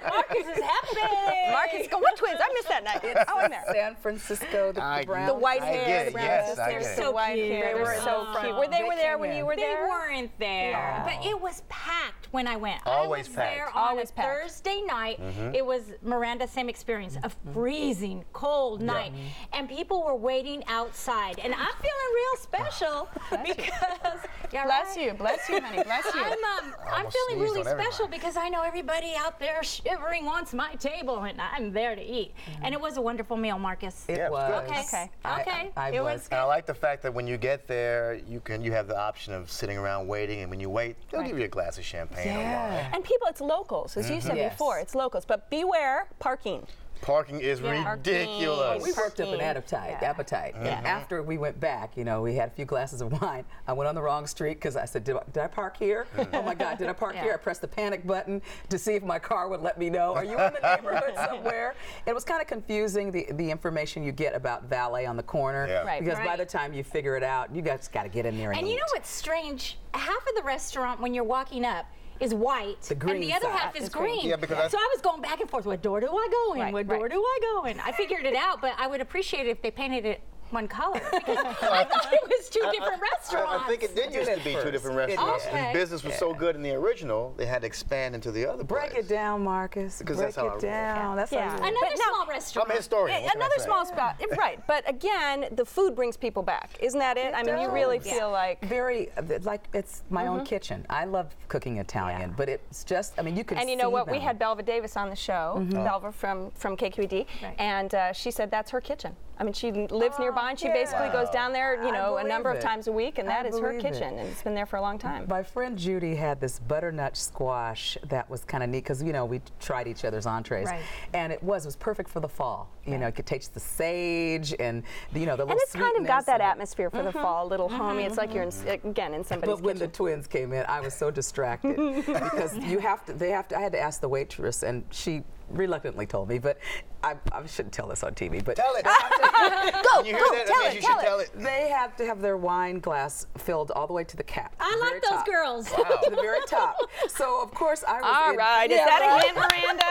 Marcus 0.03 0.47
is 0.57 0.61
happy. 0.63 1.51
Marcus, 1.51 1.87
go, 1.87 1.99
what 1.99 2.17
twins? 2.17 2.39
I 2.43 2.53
missed 2.53 2.67
that 2.67 2.83
night. 2.83 3.01
oh, 3.29 3.39
I'm 3.39 3.49
there. 3.49 3.63
San 3.71 3.95
Francisco, 3.95 4.71
the, 4.73 4.83
I- 4.83 5.01
the 5.01 5.05
brown. 5.07 5.27
The 5.27 5.33
white 5.33 5.61
I 5.61 5.65
hair, 5.67 5.85
get 5.87 6.01
the 6.03 6.07
it, 6.09 6.13
brown 6.13 6.25
yes, 6.25 6.47
sisters, 6.47 6.59
I 6.65 6.71
get 6.71 6.81
it. 6.81 6.95
the 6.97 7.01
So 7.01 7.11
white 7.11 7.35
cute. 7.35 7.51
hair. 7.51 7.73
They 7.75 7.81
were 7.81 7.95
so 8.03 8.27
cute. 8.41 8.55
Were 8.55 8.67
they, 8.67 8.77
They 8.79 8.83
were 8.83 8.95
there 8.95 9.17
when 9.17 9.35
you 9.35 9.45
were 9.45 9.55
there? 9.55 9.63
They 9.69 9.73
there? 9.75 9.87
weren't 9.89 10.32
there, 10.39 11.01
but 11.05 11.25
it 11.25 11.39
was 11.39 11.63
packed 11.69 12.27
when 12.31 12.47
I 12.47 12.55
went. 12.55 12.81
Always 12.85 13.27
I 13.27 13.29
was 13.29 13.35
packed. 13.35 13.55
there 13.55 13.67
on 13.69 13.89
Always 13.89 14.09
a 14.09 14.13
packed. 14.13 14.27
Thursday 14.41 14.81
night. 14.81 15.19
Mm-hmm. 15.21 15.55
It 15.55 15.65
was 15.65 15.81
Miranda, 16.01 16.47
same 16.47 16.69
experience, 16.69 17.17
a 17.23 17.31
freezing 17.53 18.25
cold 18.33 18.81
night, 18.81 19.13
and 19.53 19.69
people 19.69 20.03
were 20.03 20.15
waiting 20.15 20.63
outside, 20.67 21.39
and 21.39 21.53
I'm 21.53 21.75
feeling 21.81 22.13
real 22.13 22.37
special 22.41 23.09
because 23.45 24.19
yeah, 24.51 24.65
Bless 24.65 24.95
right? 24.97 25.05
you, 25.07 25.13
bless 25.13 25.49
you, 25.49 25.59
honey, 25.61 25.83
bless 25.83 26.05
you. 26.13 26.21
I'm, 26.23 26.31
um, 26.65 26.73
I'm 26.91 27.05
feeling 27.09 27.41
really 27.41 27.63
special 27.63 28.07
because 28.07 28.37
I 28.37 28.49
know 28.49 28.61
everybody 28.61 29.13
out 29.17 29.39
there 29.39 29.63
shivering 29.63 30.25
wants 30.25 30.53
my 30.53 30.75
table, 30.75 31.23
and 31.23 31.39
I'm 31.41 31.71
there 31.71 31.95
to 31.95 32.01
eat. 32.03 32.33
And 32.61 32.73
it 32.73 32.79
was 32.81 32.97
a 32.97 33.01
wonderful 33.01 33.37
meal, 33.37 33.57
Marcus. 33.57 34.05
It 34.07 34.17
Yeah, 34.17 34.29
was 34.29 34.51
was. 34.51 34.61
good. 34.61 34.69
Okay. 34.69 34.79
Okay. 34.83 35.09
I- 35.25 35.41
Okay. 35.43 35.71
I, 35.75 35.87
I 35.87 35.89
It 35.91 36.01
was. 36.03 36.21
was 36.21 36.27
And 36.31 36.39
I 36.39 36.43
like 36.43 36.65
the 36.65 36.73
fact 36.73 37.01
that 37.03 37.13
when 37.13 37.27
you 37.27 37.37
get 37.37 37.67
there, 37.67 38.19
you 38.27 38.39
can 38.39 38.63
you 38.63 38.71
have 38.71 38.87
the 38.87 38.97
option 38.97 39.33
of 39.33 39.49
sitting 39.51 39.77
around 39.77 40.07
waiting, 40.07 40.22
and 40.29 40.49
when 40.49 40.59
you 40.59 40.69
wait, 40.69 40.95
they'll 41.09 41.21
Right. 41.21 41.29
give 41.29 41.37
you 41.39 41.45
a 41.45 41.49
glass 41.49 41.77
of 41.77 41.85
champagne 41.85 42.29
or 42.35 42.39
wine. 42.39 42.43
Yeah. 42.43 42.91
And 42.93 43.03
people, 43.03 43.27
it's 43.27 43.41
locals, 43.41 43.97
as 43.97 44.09
you 44.09 44.17
mm-hmm. 44.17 44.27
said 44.27 44.37
Yes. 44.37 44.53
before, 44.53 44.79
it's 44.79 44.95
locals. 44.95 45.25
But 45.25 45.49
beware 45.49 46.07
parking. 46.19 46.67
Parking 47.03 47.41
is 47.41 47.59
Yeah. 47.59 47.91
ridiculous. 47.91 48.81
We 48.81 48.93
worked 48.93 49.19
up 49.19 49.27
an 49.27 49.41
appetite. 49.41 49.97
Yeah. 50.01 50.09
Appetite. 50.09 50.55
Mm-hmm. 50.55 50.65
And 50.67 50.87
after 50.87 51.21
we 51.21 51.37
went 51.37 51.59
back, 51.59 51.97
you 51.97 52.05
know, 52.05 52.21
we 52.21 52.33
had 52.35 52.47
a 52.47 52.51
few 52.53 52.63
glasses 52.63 53.01
of 53.01 53.11
wine. 53.21 53.43
I 53.67 53.73
went 53.73 53.89
on 53.89 53.95
the 53.95 54.01
wrong 54.01 54.25
street 54.25 54.53
because 54.55 54.77
I 54.77 54.85
said, 54.85 55.03
did 55.03 55.17
I, 55.17 55.21
did 55.33 55.43
I 55.43 55.47
park 55.47 55.75
here? 55.75 56.07
Mm-hmm. 56.15 56.33
Oh 56.33 56.41
my 56.41 56.55
God, 56.55 56.77
did 56.77 56.87
I 56.87 56.93
park 56.93 57.15
Yeah. 57.15 57.23
here? 57.23 57.33
I 57.33 57.37
pressed 57.37 57.59
the 57.61 57.67
panic 57.67 58.07
button 58.07 58.41
to 58.69 58.77
see 58.79 58.93
if 58.93 59.03
my 59.03 59.19
car 59.19 59.49
would 59.49 59.61
let 59.61 59.77
me 59.77 59.89
know. 59.89 60.13
Are 60.15 60.23
you 60.23 60.31
in 60.39 60.53
the 60.53 60.75
neighborhood 60.77 61.13
somewhere? 61.29 61.75
It 62.05 62.13
was 62.15 62.23
kind 62.23 62.41
of 62.41 62.47
confusing 62.47 63.11
the, 63.11 63.27
the 63.33 63.51
information 63.51 64.01
you 64.03 64.13
get 64.13 64.33
about 64.33 64.63
valet 64.69 65.05
on 65.05 65.17
the 65.17 65.23
corner. 65.23 65.67
Yeah. 65.67 65.83
Right. 65.83 66.01
Because 66.03 66.19
by 66.19 66.37
the 66.37 66.45
time 66.45 66.73
you 66.73 66.85
figure 66.85 67.17
it 67.17 67.23
out, 67.23 67.53
you 67.53 67.61
guys 67.61 67.89
got 67.89 68.03
to 68.03 68.09
get 68.09 68.25
in 68.25 68.37
there 68.37 68.51
and, 68.51 68.59
And 68.61 68.69
you 68.69 68.77
know 68.77 68.85
what's 68.93 69.09
strange? 69.09 69.77
Half 69.93 70.25
of 70.27 70.35
the 70.37 70.43
restaurant 70.43 71.01
when 71.01 71.13
you're 71.13 71.23
walking 71.25 71.65
up 71.65 71.85
is 72.19 72.33
white, 72.33 72.81
The 72.81 72.95
green 72.95 73.15
and 73.15 73.23
the 73.23 73.33
other 73.33 73.45
side 73.45 73.59
half 73.59 73.75
is 73.75 73.83
is 73.83 73.89
green. 73.89 74.15
green. 74.19 74.29
Yeah, 74.29 74.35
because 74.35 74.71
so 74.71 74.77
I 74.77 74.89
was 74.93 75.01
going 75.01 75.21
back 75.21 75.39
and 75.41 75.49
forth. 75.49 75.65
What 75.65 75.81
door 75.81 75.99
do 75.99 76.07
I 76.07 76.27
go 76.31 76.53
in? 76.53 76.59
Right, 76.61 76.73
what 76.73 76.87
right. 76.87 76.99
door 76.99 77.09
do 77.09 77.19
I 77.21 77.39
go 77.41 77.65
in? 77.65 77.79
I 77.79 77.91
figured 77.91 78.25
it 78.25 78.35
out, 78.35 78.61
but 78.61 78.73
I 78.77 78.87
would 78.87 79.01
appreciate 79.01 79.47
it 79.47 79.49
if 79.49 79.61
they 79.61 79.71
painted 79.71 80.05
it 80.05 80.21
one 80.53 80.67
color 80.67 81.01
because 81.11 81.37
I 81.61 81.83
thought 81.83 82.13
it 82.13 82.21
was 82.29 82.49
two 82.49 82.61
different 82.71 83.01
restaurants. 83.01 83.51
I, 83.51 83.65
I 83.65 83.67
think 83.67 83.83
it 83.83 83.95
did 83.95 84.13
used 84.13 84.29
to 84.29 84.35
be 84.43 84.53
at 84.53 84.57
two 84.57 84.61
first. 84.61 84.71
different 84.71 84.97
restaurants. 84.97 85.45
did. 85.45 85.53
And 85.55 85.73
business 85.73 86.03
was 86.03 86.15
so 86.15 86.33
good 86.33 86.55
in 86.55 86.61
the 86.61 86.71
original, 86.73 87.33
they 87.37 87.45
had 87.45 87.61
to 87.61 87.67
expand 87.67 88.15
into 88.15 88.31
the 88.31 88.45
other 88.45 88.63
Break 88.63 88.91
place. 88.91 89.05
it 89.05 89.09
down, 89.09 89.43
Marcus. 89.43 89.97
Because 89.99 90.17
Break 90.17 90.27
that's 90.27 90.35
how 90.37 90.43
I 90.43 90.47
roll. 90.49 90.57
it 90.57 90.61
down. 90.61 91.15
That's 91.17 91.31
Yeah. 91.31 91.49
how 91.49 91.57
Another 91.57 91.75
But 91.81 91.89
now- 91.97 92.13
small 92.13 92.27
restaurant. 92.27 92.67
I'm 92.69 92.73
a 92.73 92.77
historian. 92.77 93.17
Yeah, 93.17 93.23
what 93.23 93.33
can 93.33 93.41
I 93.41 93.45
Another 93.45 93.63
small 93.63 93.85
spot, 93.85 94.21
right? 94.37 94.59
But 94.67 94.87
again, 94.89 95.47
the 95.51 95.65
food 95.65 95.95
brings 95.95 96.15
people 96.15 96.43
back, 96.43 96.69
isn't 96.79 96.99
that 96.99 97.17
it? 97.17 97.33
I 97.35 97.43
mean, 97.43 97.59
you 97.59 97.69
really 97.69 97.99
does. 97.99 98.07
feel 98.11 98.31
like. 98.31 98.63
very 98.65 99.09
uh, 99.17 99.23
like 99.41 99.67
it's 99.73 100.03
my 100.09 100.27
own 100.27 100.45
kitchen. 100.45 100.85
I 100.89 101.05
love 101.05 101.35
cooking 101.47 101.77
Italian, 101.77 102.29
Yeah. 102.29 102.35
but 102.37 102.47
it's 102.49 102.83
just 102.83 103.13
I 103.17 103.21
mean 103.23 103.35
you 103.35 103.43
can 103.43 103.57
And 103.57 103.69
you 103.69 103.75
know 103.75 103.89
what? 103.89 104.09
We 104.09 104.19
had 104.19 104.37
Belva 104.39 104.63
Davis 104.63 104.95
on 104.97 105.09
the 105.09 105.15
show, 105.15 105.65
Belva 105.71 106.11
from 106.11 106.51
from 106.51 106.77
KQED, 106.77 107.25
and 107.57 107.93
uh, 107.95 108.13
she 108.13 108.29
said 108.31 108.51
that's 108.51 108.71
her 108.71 108.81
kitchen. 108.81 109.15
I 109.39 109.43
mean, 109.43 109.53
she 109.53 109.71
lives 109.71 110.19
nearby, 110.19 110.42
and 110.47 110.59
she 110.59 110.67
basically 110.67 111.09
goes 111.09 111.29
down 111.29 111.53
there, 111.53 111.83
you 111.83 111.91
know, 111.91 112.17
a 112.17 112.23
number 112.23 112.51
of 112.51 112.59
times 112.59 112.87
a 112.87 112.91
week, 112.91 113.17
and 113.17 113.27
I 113.29 113.43
that 113.43 113.45
is 113.45 113.59
her 113.59 113.71
believe 113.71 113.85
it. 113.85 113.93
kitchen, 113.93 114.17
and 114.17 114.27
it's 114.29 114.41
been 114.41 114.55
there 114.55 114.65
for 114.65 114.77
a 114.77 114.81
long 114.81 114.97
time. 114.97 115.25
My 115.27 115.43
friend 115.43 115.77
Judy 115.77 116.15
had 116.15 116.39
this 116.39 116.59
butternut 116.59 117.17
squash 117.17 117.97
that 118.07 118.29
was 118.29 118.43
kind 118.43 118.63
of 118.63 118.69
neat 118.69 118.83
because 118.83 119.01
you 119.03 119.13
know 119.13 119.25
we 119.25 119.41
tried 119.59 119.87
each 119.87 120.05
other's 120.05 120.25
entrees, 120.25 120.67
Right. 120.67 120.81
and 121.13 121.31
it 121.31 121.41
was 121.43 121.65
it 121.65 121.67
was 121.67 121.75
perfect 121.75 122.09
for 122.09 122.19
the 122.19 122.29
fall. 122.29 122.69
You 122.85 122.97
know, 122.97 123.07
it 123.07 123.15
could 123.15 123.25
taste 123.25 123.53
the 123.53 123.59
sage 123.59 124.53
and 124.59 124.83
the, 125.13 125.19
you 125.19 125.25
know 125.25 125.37
the 125.37 125.45
And 125.45 125.53
it's 125.53 125.71
kind 125.71 125.97
of 125.97 126.05
got 126.05 126.25
that 126.25 126.41
atmosphere 126.41 126.89
for 126.89 127.03
the 127.03 127.09
mm-hmm. 127.09 127.21
fall, 127.21 127.47
a 127.47 127.49
little 127.49 127.69
homey. 127.69 128.03
Mm-hmm. 128.03 128.07
It's 128.07 128.17
like 128.17 128.33
you're 128.33 128.43
in, 128.43 128.49
mm-hmm. 128.49 128.89
again 128.89 129.13
in 129.13 129.23
somebody's 129.23 129.55
But 129.55 129.63
when 129.63 129.77
the 129.77 129.87
twins 129.87 130.27
came 130.27 130.51
in, 130.51 130.65
I 130.67 130.81
was 130.81 130.93
so 130.93 131.09
distracted 131.09 131.77
because 132.05 132.57
you 132.57 132.79
have 132.79 133.05
to. 133.05 133.13
They 133.13 133.29
have 133.29 133.47
to. 133.49 133.57
I 133.57 133.61
had 133.61 133.71
to 133.71 133.79
ask 133.79 134.01
the 134.01 134.09
waitress, 134.09 134.63
and 134.63 134.83
she 134.91 135.23
reluctantly 135.49 136.05
told 136.05 136.29
me, 136.29 136.39
but 136.39 136.57
I, 137.03 137.15
I 137.33 137.45
shouldn't 137.45 137.73
tell 137.73 137.87
this 137.87 138.01
on 138.03 138.13
TV. 138.13 138.43
But 138.43 138.55
Tell 138.55 138.73
it. 138.75 138.83
go, 139.83 139.97
When 139.97 140.05
you 140.05 140.15
hear 140.15 140.23
go, 140.23 140.31
that, 140.33 140.45
tell 140.47 140.61
it, 140.65 140.75
you 140.75 140.81
tell 140.81 140.99
it. 140.99 141.03
tell 141.03 141.19
it. 141.19 141.31
They 141.35 141.67
have 141.69 141.95
to 141.97 142.05
have 142.05 142.21
their 142.21 142.37
wine 142.37 142.79
glass 142.79 143.27
filled 143.37 143.71
all 143.71 143.87
the 143.87 143.93
way 143.93 144.03
to 144.05 144.15
the 144.15 144.23
cap. 144.23 144.55
I 144.59 144.71
the 144.75 144.79
like 144.79 145.01
those 145.01 145.11
top. 145.11 145.25
girls. 145.25 145.65
to 145.71 146.09
the 146.09 146.15
very 146.15 146.39
top. 146.47 146.77
So 147.09 147.41
of 147.41 147.51
course 147.53 147.83
I 147.85 147.95
was. 148.01 148.03
All 148.05 148.31
in, 148.31 148.37
right, 148.37 148.71
is 148.71 148.77
that 148.77 149.01
right. 149.01 149.21
a 149.21 149.25
hint, 149.25 149.35
Miranda? 149.35 149.83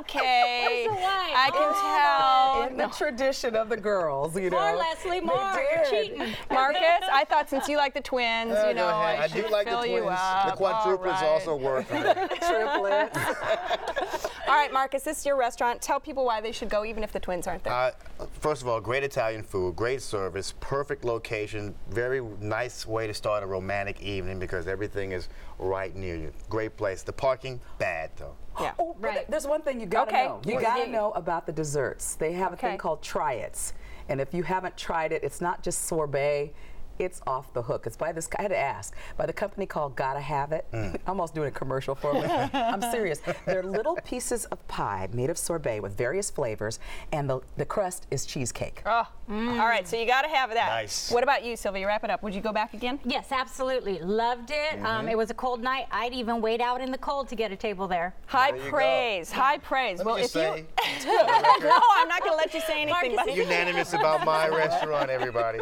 Okay, 0.00 0.86
Where's 0.86 0.96
the 0.96 1.02
wine? 1.02 1.34
I 1.34 1.50
can 1.52 2.68
tell. 2.68 2.68
In 2.70 2.76
the 2.76 2.94
tradition 2.96 3.56
of 3.56 3.68
the 3.68 3.76
girls, 3.76 4.36
you 4.38 4.50
know. 4.50 4.58
More, 4.60 4.76
Leslie, 4.76 5.20
They 5.20 5.26
more. 5.26 5.52
You're 5.74 5.84
did. 5.90 6.10
cheating. 6.10 6.34
Marcus, 6.50 6.80
I 7.12 7.24
thought 7.28 7.50
since 7.50 7.68
you 7.68 7.76
like 7.78 7.94
the 7.94 8.00
twins, 8.00 8.52
Uh, 8.52 8.66
you 8.68 8.74
know. 8.74 8.86
I, 8.86 9.22
I 9.24 9.28
do 9.28 9.48
like 9.48 9.64
the 9.66 9.72
fill 9.72 9.86
you 9.86 10.02
twins. 10.02 10.18
The 10.18 10.52
quadruplets 10.56 10.98
All 10.98 10.98
right. 10.98 11.24
also 11.24 11.56
work. 11.56 11.86
for 11.86 11.94
me. 11.94 12.02
Triplets. 12.46 14.26
All 14.50 14.56
right, 14.56 14.72
Marcus, 14.72 15.04
this 15.04 15.20
is 15.20 15.26
your 15.26 15.36
restaurant. 15.36 15.80
Tell 15.80 16.00
people 16.00 16.24
why 16.24 16.40
they 16.40 16.50
should 16.50 16.68
go, 16.68 16.84
even 16.84 17.04
if 17.04 17.12
the 17.12 17.20
twins 17.20 17.46
aren't 17.46 17.62
there. 17.62 17.72
Uh, 17.72 17.92
first 18.40 18.62
of 18.62 18.66
all, 18.66 18.80
great 18.80 19.04
Italian 19.04 19.44
food, 19.44 19.76
great 19.76 20.02
service, 20.02 20.54
perfect 20.58 21.04
location, 21.04 21.72
very 21.88 22.20
nice 22.40 22.84
way 22.84 23.06
to 23.06 23.14
start 23.14 23.44
a 23.44 23.46
romantic 23.46 24.02
evening 24.02 24.40
because 24.40 24.66
everything 24.66 25.12
is 25.12 25.28
right 25.60 25.94
near 25.94 26.16
you. 26.16 26.32
Great 26.48 26.76
place. 26.76 27.02
The 27.04 27.12
parking, 27.12 27.60
bad 27.78 28.10
though. 28.16 28.34
yeah. 28.60 28.72
Oh, 28.80 28.96
but 29.00 29.08
Right. 29.08 29.30
there's 29.30 29.46
one 29.46 29.62
thing 29.62 29.78
you 29.78 29.86
gotta 29.86 30.10
Okay. 30.10 30.24
know. 30.26 30.40
You 30.44 30.54
What? 30.54 30.64
gotta 30.64 30.88
know 30.88 31.12
about 31.12 31.46
the 31.46 31.52
desserts. 31.52 32.16
They 32.16 32.32
have 32.32 32.50
a 32.50 32.54
Okay. 32.54 32.70
thing 32.70 32.78
called 32.78 33.02
try-its, 33.02 33.72
and 34.08 34.20
if 34.20 34.34
you 34.34 34.42
haven't 34.42 34.76
tried 34.76 35.12
it, 35.12 35.22
it's 35.22 35.40
not 35.40 35.62
just 35.62 35.82
sorbet. 35.86 36.52
It's 37.00 37.22
off 37.26 37.54
the 37.54 37.62
hook. 37.62 37.86
It's 37.86 37.96
by 37.96 38.12
this. 38.12 38.28
I 38.38 38.42
had 38.42 38.48
to 38.48 38.58
ask 38.58 38.94
by 39.16 39.24
the 39.24 39.32
company 39.32 39.64
called 39.64 39.96
Gotta 39.96 40.20
Have 40.20 40.52
It. 40.52 40.66
I'm 40.74 40.98
Almost 41.06 41.34
doing 41.34 41.48
a 41.48 41.50
commercial 41.50 41.94
for 41.94 42.12
me. 42.12 42.20
I'm 42.52 42.82
serious. 42.82 43.22
They're 43.46 43.62
little 43.62 43.96
pieces 44.04 44.44
of 44.46 44.66
pie 44.68 45.08
made 45.14 45.30
of 45.30 45.38
sorbet 45.38 45.80
with 45.80 45.96
various 45.96 46.30
flavors, 46.30 46.78
and 47.10 47.28
the 47.28 47.40
the 47.56 47.64
crust 47.64 48.06
is 48.10 48.26
cheesecake. 48.26 48.82
Oh, 48.84 49.08
all 49.30 49.36
right. 49.36 49.88
So 49.88 49.96
you 49.96 50.06
got 50.06 50.22
to 50.22 50.28
have 50.28 50.50
that. 50.50 50.68
Nice. 50.68 51.10
What 51.10 51.22
about 51.22 51.42
you, 51.42 51.56
Sylvia? 51.56 51.86
Wrap 51.86 52.04
it 52.04 52.10
up. 52.10 52.22
Would 52.22 52.34
you 52.34 52.40
go 52.42 52.52
back 52.52 52.74
again? 52.74 52.98
Yes, 53.04 53.28
absolutely. 53.32 53.98
Loved 54.00 54.50
it. 54.50 54.84
Um, 54.84 55.08
it 55.08 55.16
was 55.16 55.30
a 55.30 55.34
cold 55.34 55.62
night. 55.62 55.86
I'd 55.90 56.12
even 56.12 56.40
wait 56.42 56.60
out 56.60 56.80
in 56.80 56.90
the 56.90 56.98
cold 56.98 57.28
to 57.28 57.34
get 57.34 57.50
a 57.50 57.56
table 57.56 57.88
there. 57.88 58.14
High 58.26 58.50
There 58.50 58.58
you 58.58 58.64
go. 58.64 58.70
praise. 58.70 59.30
High 59.32 59.58
praise. 59.58 59.98
Let 59.98 60.06
well, 60.06 60.16
me 60.16 60.22
just 60.22 60.36
if 60.36 60.42
say, 60.42 60.58
you 60.58 61.06
no, 61.06 61.80
I'm 61.94 62.08
not 62.08 62.20
going 62.20 62.32
to 62.32 62.36
let 62.36 62.52
you 62.52 62.60
say 62.60 62.82
anything, 62.82 63.14
Marcus, 63.14 63.32
buddy. 63.32 63.40
unanimous 63.40 63.92
about 63.94 64.24
my 64.26 64.48
restaurant, 64.48 65.10
everybody. 65.10 65.60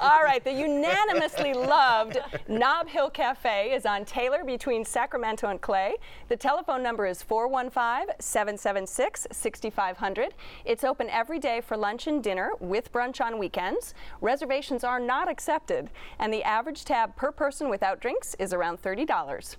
All 0.00 0.22
right, 0.22 0.42
the 0.42 0.52
unanimously 0.58 1.54
loved 1.54 2.18
Nob 2.48 2.88
Hill 2.88 3.10
Cafe 3.10 3.72
is 3.72 3.86
on 3.86 4.04
Taylor 4.04 4.42
between 4.44 4.84
Sacramento 4.84 5.48
and 5.48 5.60
Clay. 5.60 5.94
The 6.28 6.36
telephone 6.36 6.82
number 6.82 7.06
is 7.06 7.22
415 7.22 8.14
776 8.18 9.28
6500. 9.30 10.34
It's 10.64 10.82
open 10.82 11.08
every 11.10 11.38
day 11.38 11.60
for 11.60 11.76
lunch 11.76 12.08
and 12.08 12.22
dinner 12.22 12.50
with 12.58 12.92
brunch 12.92 13.20
on 13.20 13.38
weekends. 13.38 13.94
Reservations 14.20 14.82
are 14.82 14.98
not 14.98 15.28
accepted, 15.28 15.90
and 16.18 16.32
the 16.32 16.42
average 16.42 16.84
tab 16.84 17.14
per 17.14 17.30
person 17.30 17.68
without 17.68 18.00
drinks 18.00 18.34
is 18.40 18.52
around 18.52 18.82
$30. 18.82 19.56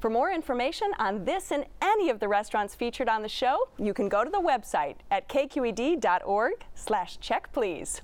For 0.00 0.10
more 0.10 0.30
information 0.30 0.92
on 0.98 1.24
this 1.24 1.52
and 1.52 1.64
any 1.80 2.10
of 2.10 2.18
the 2.18 2.28
restaurants 2.28 2.74
featured 2.74 3.08
on 3.08 3.22
the 3.22 3.28
show, 3.28 3.68
you 3.78 3.94
can 3.94 4.08
go 4.08 4.24
to 4.24 4.30
the 4.30 4.40
website 4.40 4.96
at 5.10 5.28
kqed.org 5.28 6.64
slash 6.74 7.18
check 7.20 7.52
please. 7.52 8.02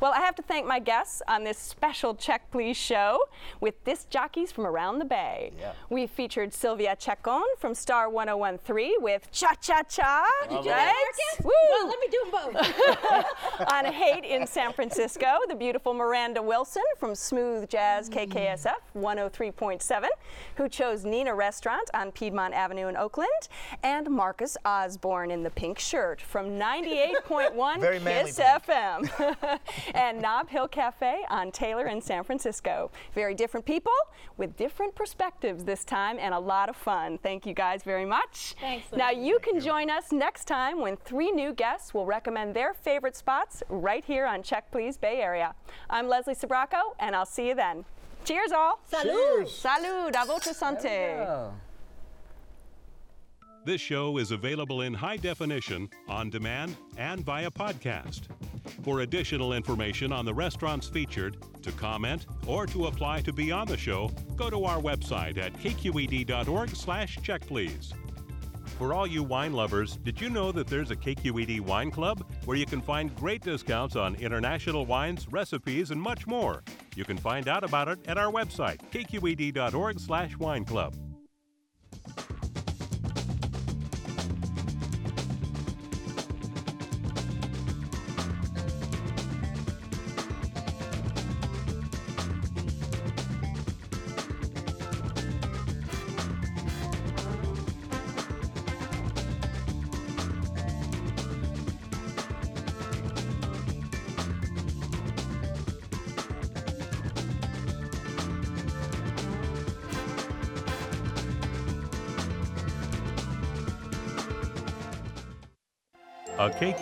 Well, 0.00 0.12
I 0.12 0.20
have 0.20 0.34
to 0.36 0.42
thank 0.42 0.66
my 0.66 0.78
guests 0.78 1.22
on 1.28 1.44
this 1.44 1.58
special 1.58 2.14
Check 2.14 2.50
Please 2.50 2.76
show 2.76 3.18
with 3.60 3.82
disc 3.84 4.08
jockeys 4.10 4.52
from 4.52 4.66
around 4.66 4.98
the 4.98 5.04
Bay. 5.04 5.52
Yeah. 5.58 5.72
We 5.90 6.06
featured 6.06 6.52
Sylvia 6.52 6.96
Chacon 6.96 7.42
from 7.58 7.74
Star 7.74 8.08
1013 8.08 8.94
with 9.00 9.30
Cha 9.32 9.54
Cha 9.60 9.82
Cha. 9.82 10.26
Did 10.48 10.64
you 10.64 10.70
right? 10.70 10.94
it? 11.38 11.44
Woo! 11.44 11.50
Well, 11.70 11.88
let 11.88 11.98
me 12.00 12.06
do 12.10 12.30
them 12.30 12.52
both. 12.52 13.70
on 13.72 13.86
a 13.86 13.92
Haight 13.92 14.24
in 14.24 14.46
San 14.46 14.72
Francisco, 14.72 15.26
the 15.48 15.54
beautiful 15.54 15.94
Miranda 15.94 16.42
Wilson 16.42 16.82
from 16.98 17.14
Smooth 17.14 17.68
Jazz 17.68 18.08
KKSF 18.08 18.74
103.7, 18.96 20.06
who 20.56 20.68
chose 20.68 21.04
Ninna 21.04 21.34
Restaurant 21.36 21.88
on 21.94 22.12
Piedmont 22.12 22.54
Avenue 22.54 22.88
in 22.88 22.96
Oakland, 22.96 23.28
and 23.82 24.08
Marcus 24.10 24.56
Osborne 24.64 25.30
in 25.30 25.42
the 25.42 25.50
pink 25.50 25.78
shirt 25.78 26.20
from 26.20 26.50
98.1 26.50 27.80
Very 27.80 27.98
manly 28.00 28.30
Kiss. 28.30 28.38
FM, 28.38 29.08
and 29.94 30.20
Nob 30.20 30.48
Hill 30.48 30.68
Cafe 30.68 31.20
on 31.30 31.50
Taylor 31.52 31.86
in 31.86 32.00
San 32.00 32.24
Francisco. 32.24 32.90
Very 33.14 33.34
different 33.34 33.66
people 33.66 33.92
with 34.36 34.56
different 34.56 34.94
perspectives 34.94 35.64
this 35.64 35.84
time 35.84 36.18
and 36.18 36.34
a 36.34 36.38
lot 36.38 36.68
of 36.68 36.76
fun. 36.76 37.18
Thank 37.18 37.46
you 37.46 37.54
guys 37.54 37.82
very 37.82 38.04
much. 38.04 38.54
Thanks, 38.60 38.86
Now 38.92 39.08
Leslie. 39.08 39.26
you 39.26 39.38
can 39.40 39.60
join 39.60 39.90
us 39.90 40.12
next 40.12 40.46
time 40.46 40.80
when 40.80 40.96
three 40.96 41.30
new 41.30 41.52
guests 41.52 41.94
will 41.94 42.06
recommend 42.06 42.54
their 42.54 42.74
favorite 42.74 43.16
spots 43.16 43.62
right 43.68 44.04
here 44.04 44.26
on 44.26 44.42
Check 44.42 44.70
Please 44.70 44.96
Bay 44.96 45.20
Area. 45.20 45.54
I'm 45.90 46.08
Leslie 46.08 46.34
Sbrocco, 46.34 46.94
and 46.98 47.14
I'll 47.16 47.26
see 47.26 47.48
you 47.48 47.54
then. 47.54 47.84
Cheers, 48.24 48.52
all. 48.52 48.80
Salud. 48.90 49.46
Salud. 49.46 50.14
À 50.14 50.26
votre 50.26 50.54
santé. 50.54 51.62
This 53.64 53.80
show 53.80 54.18
is 54.18 54.30
available 54.30 54.82
in 54.82 54.92
high 54.92 55.16
definition, 55.16 55.88
on 56.06 56.28
demand, 56.28 56.76
and 56.98 57.24
via 57.24 57.50
podcast. 57.50 58.24
For 58.82 59.00
additional 59.00 59.54
information 59.54 60.12
on 60.12 60.26
the 60.26 60.34
restaurants 60.34 60.86
featured, 60.86 61.38
to 61.62 61.72
comment, 61.72 62.26
or 62.46 62.66
to 62.66 62.88
apply 62.88 63.22
to 63.22 63.32
be 63.32 63.50
on 63.50 63.66
the 63.66 63.78
show, 63.78 64.10
go 64.36 64.50
to 64.50 64.64
our 64.64 64.78
website 64.82 65.38
at 65.38 65.54
kqed.org 65.54 66.76
slash 66.76 67.16
checkplease. 67.20 67.94
For 68.78 68.92
all 68.92 69.06
you 69.06 69.22
wine 69.22 69.54
lovers, 69.54 69.96
did 69.96 70.20
you 70.20 70.28
know 70.28 70.52
that 70.52 70.66
there's 70.66 70.90
a 70.90 70.96
KQED 70.96 71.60
Wine 71.60 71.90
Club 71.90 72.26
where 72.44 72.58
you 72.58 72.66
can 72.66 72.82
find 72.82 73.16
great 73.16 73.40
discounts 73.40 73.96
on 73.96 74.14
international 74.16 74.84
wines, 74.84 75.26
recipes, 75.30 75.90
and 75.90 76.00
much 76.00 76.26
more? 76.26 76.62
You 76.96 77.04
can 77.04 77.16
find 77.16 77.48
out 77.48 77.64
about 77.64 77.88
it 77.88 78.00
at 78.06 78.18
our 78.18 78.30
website, 78.30 78.80
kqed.org 78.90 80.00
slash 80.00 80.36
wine 80.36 80.66
club. 80.66 80.94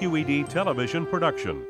A 0.02 0.04
KQED 0.04 0.48
television 0.48 1.06
production. 1.06 1.64